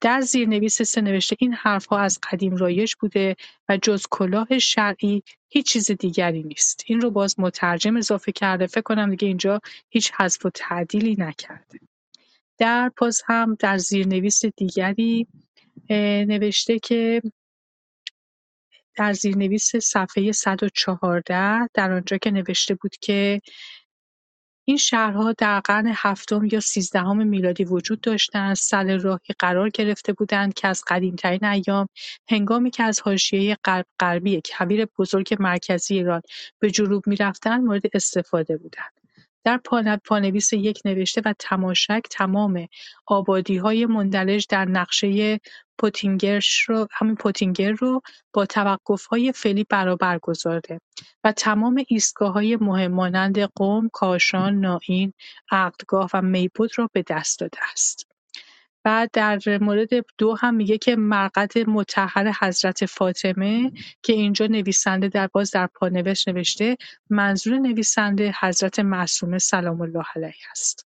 [0.02, 3.36] در زیرنویس سه نوشته این حرفها از قدیم رایج بوده
[3.70, 6.84] و جز کلاه شرعی هیچ چیز دیگری نیست.
[6.86, 8.68] این رو باز مترجم اضافه کرده.
[8.68, 11.80] فکر کنم دیگه اینجا هیچ حذف و تعدیلی نکرده.
[12.58, 15.28] در پاس هم در زیرنویس دیگری
[16.28, 17.22] نوشته که
[18.96, 23.42] در زیرنویس صفحه 114 در آنجا که نوشته بود که
[24.68, 30.54] این شهرها در قرن هفتم یا سیزدهم میلادی وجود داشتند، سر راهی قرار گرفته بودند
[30.54, 31.88] که از قدیمترین ایام
[32.30, 36.22] هنگامی که از حاشیه غرب غربی کویر بزرگ مرکزی ایران
[36.60, 39.05] به جنوب می‌رفتند مورد استفاده بودند.
[39.46, 39.58] در
[40.06, 42.68] پانویس یک نوشته و تماشک تمام
[43.62, 45.40] های مندرج در نقشه
[46.68, 48.02] رو همین پوتینگر رو
[48.34, 48.48] با
[49.12, 50.82] های فعلی برابر گذارده
[51.24, 51.84] و تمام
[52.22, 55.14] های مهم مانند قم، کاشان، نائین،
[55.52, 58.15] عقدگاه و میبود را به دست داده است.
[58.86, 63.72] بعد در مورد دو هم میگه که مرقد مطهر حضرت فاطمه
[64.04, 66.78] که اینجا نویسنده در باز در پانوشت نوشته
[67.10, 70.88] منظور نویسنده حضرت معصومه سلام الله علیه است.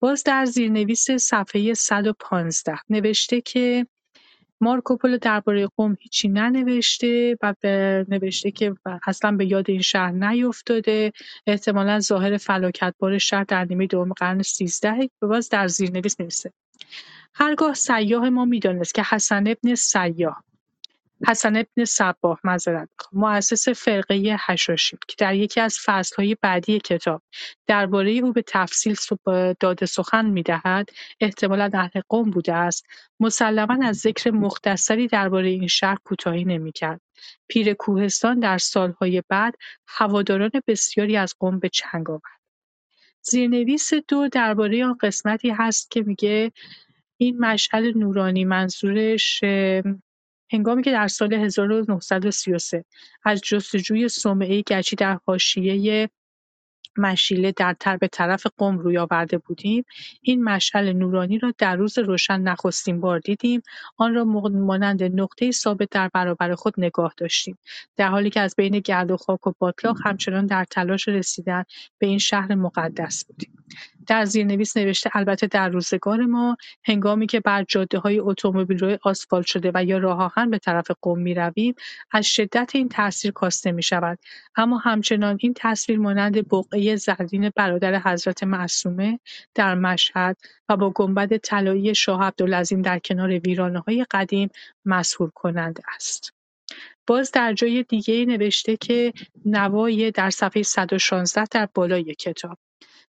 [0.00, 3.86] باز در زیرنویس صفحه 115 نوشته که
[4.60, 7.54] مارکوپولو درباره قوم هیچی ننوشته و
[8.08, 8.74] نوشته که
[9.06, 11.12] اصلا به یاد این شهر نیفتاده
[11.46, 15.10] احتمالا ظاهر فلاکتبار شهر در نیمه دوم قرن سیزده.
[15.22, 16.52] و باز در زیرنویس نویسه.
[17.34, 20.34] هرگاه سیاح ما می‌دانست که حسن ابن سیاح
[21.28, 27.22] حسن ابن صباح معذرت مؤسس فرقه حشاشی که در یکی از فصلهای بعدی کتاب
[27.66, 28.96] درباره او به تفصیل
[29.60, 30.88] داده سخن می‌دهد
[31.20, 32.86] احتمالا اهل قوم بوده است.
[33.20, 37.00] مسلما از ذکر مختصری درباره این شهر کوتاهی نمی‌کرد.
[37.48, 39.54] پیر کوهستان در سالهای بعد
[39.88, 42.41] هواداران بسیاری از قوم به چنگ آورد.
[43.22, 46.52] زیرنویس دو درباره آن قسمتی هست که میگه
[47.16, 49.44] این مشعل نورانی منظورش
[50.52, 52.84] هنگامی که در سال 1933
[53.24, 56.10] از جستجوی صومعه گچی در حاشیه
[56.98, 59.84] مشیله در به طرف قم روی آورده بودیم.
[60.22, 63.62] این مشعل نورانی را در روز روشن نخستین بار دیدیم.
[63.96, 67.58] آن را مانند نقطه ثابت در برابر خود نگاه داشتیم.
[67.96, 71.64] در حالی که از بین گرد و خاک و باطلاق همچنان در تلاش رسیدن
[71.98, 73.61] به این شهر مقدس بودیم.
[74.06, 77.64] در زیرنویس نوشته البته در روزگار ما هنگامی که بر
[78.04, 81.74] اتومبیل روی آسفالت شده و یا راه به طرف قم رویم
[82.10, 84.18] از شدت این تاثیر کاسته شود
[84.56, 89.20] اما همچنان این تصویر مانند بقعه زرین برادر حضرت معصومه
[89.54, 90.36] در مشهد
[90.68, 93.40] و با گنبد طلایی شاه عبدالعظیم در کنار
[93.86, 94.48] های قدیم
[94.84, 96.32] مسهور کننده است.
[97.06, 99.12] باز در جای دیگه نوشته که
[99.44, 102.58] نوای در صفحه 116 در بالای کتاب.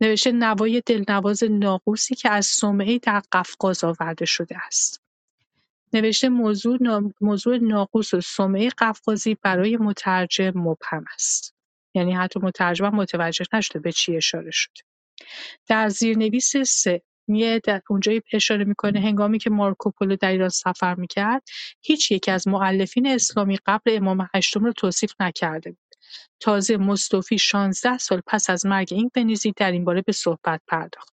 [0.02, 5.02] نوشته نوای دلنواز ناقوسی که از صومعه در قفقاز آورده شده است.
[5.94, 6.78] نوشته موضوع,
[7.22, 11.56] موضوع ناقوس و صومعه قفقازی برای مترجم مبهم است.
[11.94, 14.82] یعنی حتی مترجم متوجه نشده به چی اشاره شده.
[15.68, 21.44] در زیرنویس سه میه در اونجایی اشاره می‌کنه هنگامی که مارکوپولو در ایران سفر می‌کرد
[21.82, 25.85] هیچ یک از معلفین اسلامی قبل امام هشتم رو توصیف نکرده بود.
[26.40, 31.16] تازه مصطفی 16 سال پس از مرگ این بنیزی در این باره به صحبت پرداخت.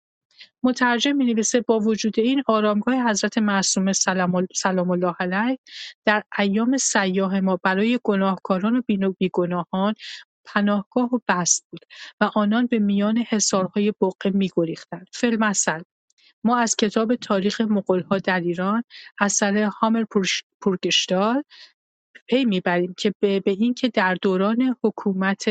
[0.62, 3.92] مترجم می‌نویسه با وجود این آرامگاه حضرت معصومه
[4.54, 5.58] سلام الله علیه
[6.04, 9.94] در ایام سیاه ما برای گناهکاران و بیگناهان
[10.44, 11.80] پناهگاه و بست بود
[12.20, 15.80] و آنان به میان حصارهای بقعه می‌گریختند فیلمثل
[16.44, 18.82] ما از کتاب تاریخ مغول‌ها در ایران
[19.20, 20.04] اثر هامر
[20.60, 21.42] پورگشتال
[22.26, 25.44] پی می‌بریم که به اینکه در دوران حکومت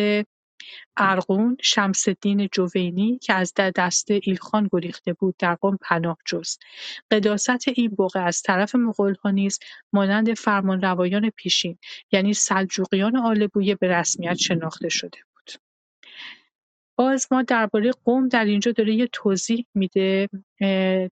[0.97, 6.59] ارغون شمسالدین جوینی که از دست ایلخان گریخته بود در قم پناه جست.
[7.11, 9.59] قداست این بقعه از طرف مغولها نیز
[9.93, 11.77] مانند فرمانروایان پیشین
[12.11, 15.17] یعنی سلجوقیان آلبویه به رسمیت شناخته شده
[16.97, 20.29] باز ما درباره قوم در اینجا داره یه توضیح میده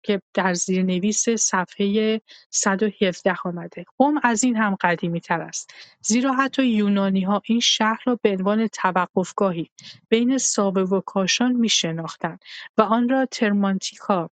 [0.03, 3.85] که در زیرنویس صفحه 117 آمده.
[3.97, 5.73] قم از این هم قدیمی تر است.
[6.01, 9.69] زیرا حتی یونانی ها این شهر را به عنوان توقفگاهی
[10.09, 12.39] بین ساوه و کاشان می شناختند
[12.77, 14.29] و آن را ترمانتیکا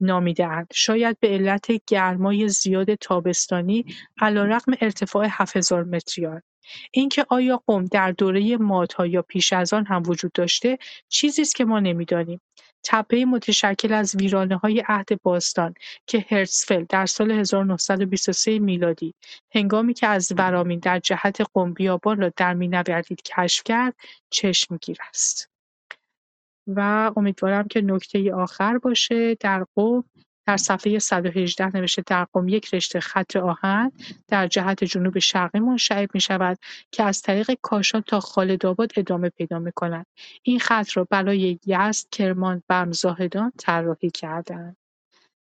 [0.00, 0.66] نامیده‌اند.
[0.72, 3.84] شاید به علت گرمای زیاد تابستانی
[4.20, 6.26] علیرغم ارتفاع 7000 متری
[6.92, 10.78] اینکه آیا قم در دوره مادها یا پیش از آن هم وجود داشته
[11.08, 12.40] چیزی است که ما نمی‌دانیم.
[12.84, 14.16] تپه متشکل از
[14.62, 15.74] های عهد باستان
[16.06, 19.14] که هرتزفلد در سال 1923 میلادی
[19.54, 23.94] هنگامی که از ورامین در جهت قم بیابان را در مینوردید کشف کرد
[24.30, 25.50] چشمگیر است.
[26.66, 30.04] و امیدوارم که نکته آخر باشه در قم
[30.50, 33.92] در صفحه 118 نوشته در قم یک رشته خط آهن
[34.28, 36.58] در جهت جنوب شرقی منشعب می شود
[36.90, 40.06] که از طریق کاشان تا خالدآباد ادامه پیدا می کند.
[40.42, 44.76] این خط را برای یزد، کرمان، بم زاهدان طراحی کردند.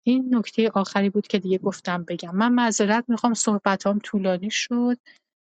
[0.07, 4.99] این نکته آخری بود که دیگه گفتم بگم من معذرت می‌خوام صحبتام طولانی شد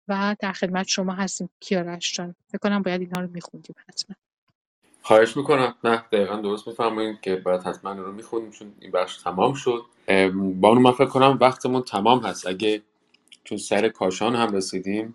[0.09, 4.17] و در خدمت شما هستیم کیارش جان فکر کنم باید اینها رو میخوندیم حتما
[5.07, 5.75] خواهش می‌کنم.
[5.85, 9.83] نه دقیقا درست میفرمایید که باید حتما رو می‌خونیم چون این بخش تمام شد.
[10.35, 12.47] بانو من فکر کنم وقتمون تمام هست.
[12.47, 12.83] اگه
[13.45, 15.15] چون سر کاشان هم رسیدیم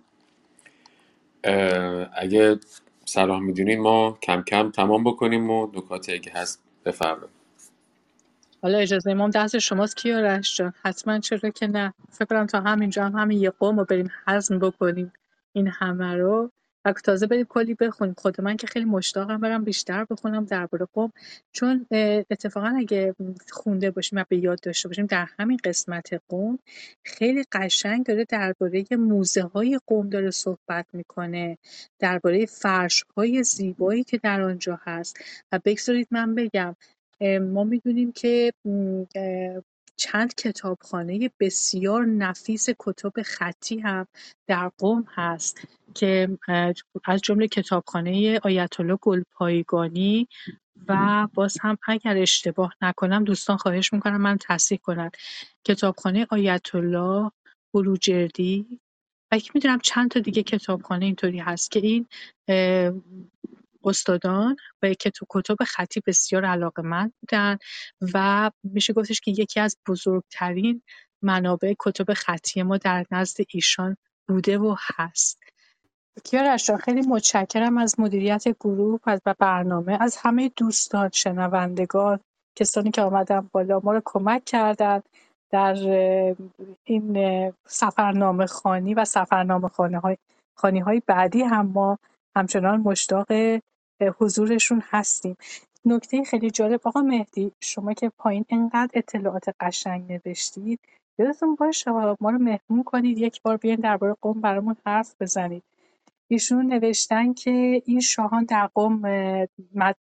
[2.14, 2.60] اگه
[3.06, 7.40] صلاح می‌دونین ما کم کم تمام بکنیم و نکاتی اگه هست بفرمایید.
[8.62, 9.98] حالا اجازه امام دست شماست.
[9.98, 11.94] کیارش جان؟ حتما چرا که نه.
[12.12, 15.14] فکر کنم تا همینجا هم همین یه قوم رو بریم حزم بکنیم.
[15.54, 16.52] این همه رو.
[16.86, 18.16] و تازه بریم کلی بخونیم.
[18.18, 21.12] خود من که خیلی مشتاقم برم بیشتر بخونم درباره قم
[21.52, 21.86] چون
[22.32, 23.16] اتفاقا اگه
[23.52, 26.60] خونده باشیم و به یاد داشته باشیم در همین قسمت قم
[27.04, 31.58] خیلی قشنگ داره درباره موزه های قم داره صحبت می‌کنه
[32.00, 35.18] درباره فرش های زیبایی که در آنجا هست.
[35.52, 36.76] و بگذارید من بگم
[37.42, 38.54] ما می‌دونیم که
[40.00, 44.08] چند کتابخانه بسیار نفیس کتب خطی هم
[44.48, 46.38] در قم هست که
[47.06, 50.28] از جمله کتابخانه آیت‌الله گلپایگانی
[50.88, 55.18] و باز هم اگر اشتباه نکنم دوستان خواهش می‌کنم من تصحیح کنند
[55.64, 57.32] کتابخانه آیت‌الله
[57.74, 58.80] بروجردی
[59.32, 62.08] و می‌دونم چند تا دیگه کتابخانه اینطوری هست که این
[63.90, 67.58] استادان و کتب خطی بسیار علاقه‌مند بودن
[68.14, 70.82] و میشه گفتش که یکی از بزرگترین
[71.22, 73.98] منابع کتب خطی ما در نزد ایشان
[74.28, 75.40] بوده و هست.
[76.24, 79.98] کیارش خیلی متشکرم از مدیریت گروه و برنامه.
[80.02, 82.20] از همه دوستان شنوندگان
[82.56, 85.02] کسانی که آمدن بالا ما رو کمک کردن
[85.52, 85.76] در
[86.84, 87.18] این
[87.66, 89.70] سفرنامه خانی و سفرنامه
[90.56, 92.00] خانی های بعدی هم ما
[92.36, 93.28] همچنان مشتاق
[94.08, 95.38] حضورشون هستیم.
[95.86, 100.80] نکته خیلی جالب آقا مهدی شما که پایین انقدر اطلاعات قشنگ نوشتید
[101.20, 105.64] یادتون باشه ما رو مهمون کنید یک بار بیاین درباره قوم برامون حرف بزنید.
[106.28, 109.02] ایشون نوشتن که این شاهان در قوم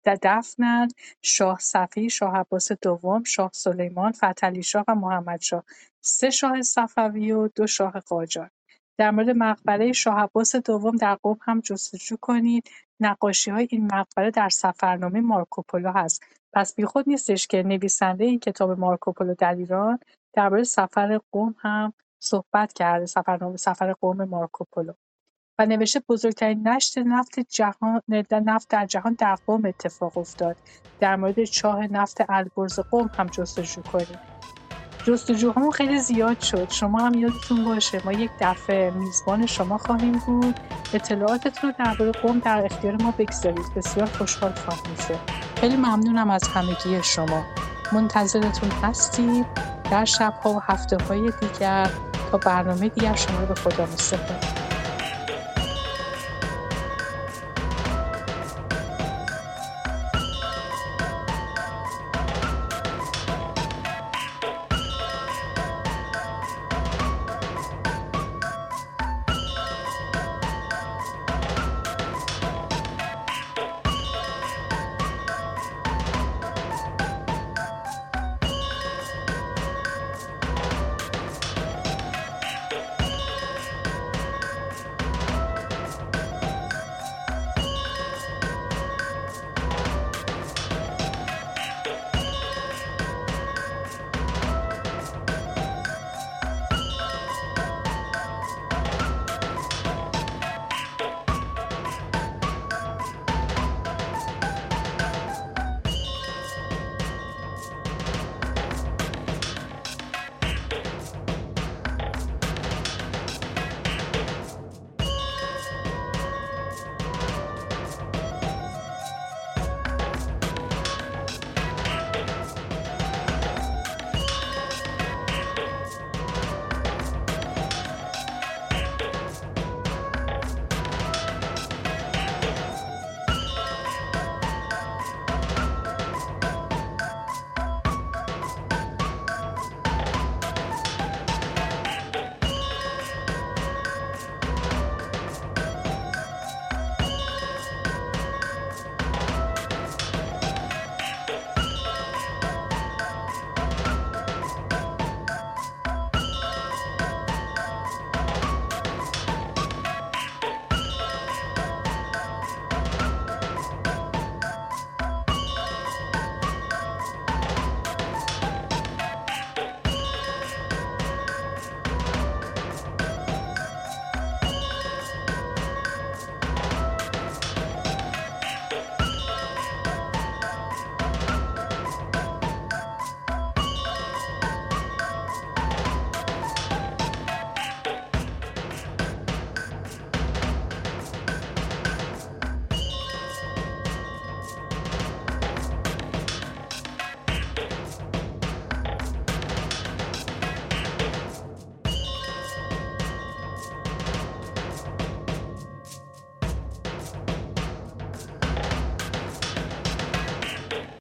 [0.05, 5.63] دفنند شاه صفی شاه عباس دوم شاه سلیمان فتحعلی شاه و محمد شاه.
[6.01, 8.49] سه شاه صفوی و دو شاه قاجار.
[8.97, 12.69] در مورد مقبره شاه عباس دوم در قم هم جستجو کنید.
[13.47, 16.23] های این مقبره در سفرنامه مارکوپولو هست.
[16.53, 19.99] پس بیخود نیستش که نویسنده این کتاب مارکوپولو در ایران
[20.33, 24.93] درباره سفر قم هم صحبت کرده سفرنامه سفر قم مارکوپولو
[25.59, 28.01] و نوشته بزرگترین نشت نفت جهان
[28.31, 30.57] نفت در جهان در قم اتفاق افتاد.
[30.99, 34.19] در مورد چاه نفت البرز قم هم جستجو کنید
[35.07, 36.71] جستجوهامون خیلی زیاد شد.
[36.71, 40.59] شما هم یادتون باشه ما یک دفعه میزبان شما خواهیم بود.
[40.93, 43.65] اطلاعاتتون رو درباره قوم در اختیار ما بگذارید.
[43.75, 45.19] بسیار خوشحال خواهیم شد
[45.55, 47.43] خیلی ممنونم از همگی شما.
[47.91, 49.45] منتظرتون هستیم
[49.91, 51.89] در شبها و هفته های دیگر.
[52.31, 54.66] تا برنامه دیگر شما رو به خدا می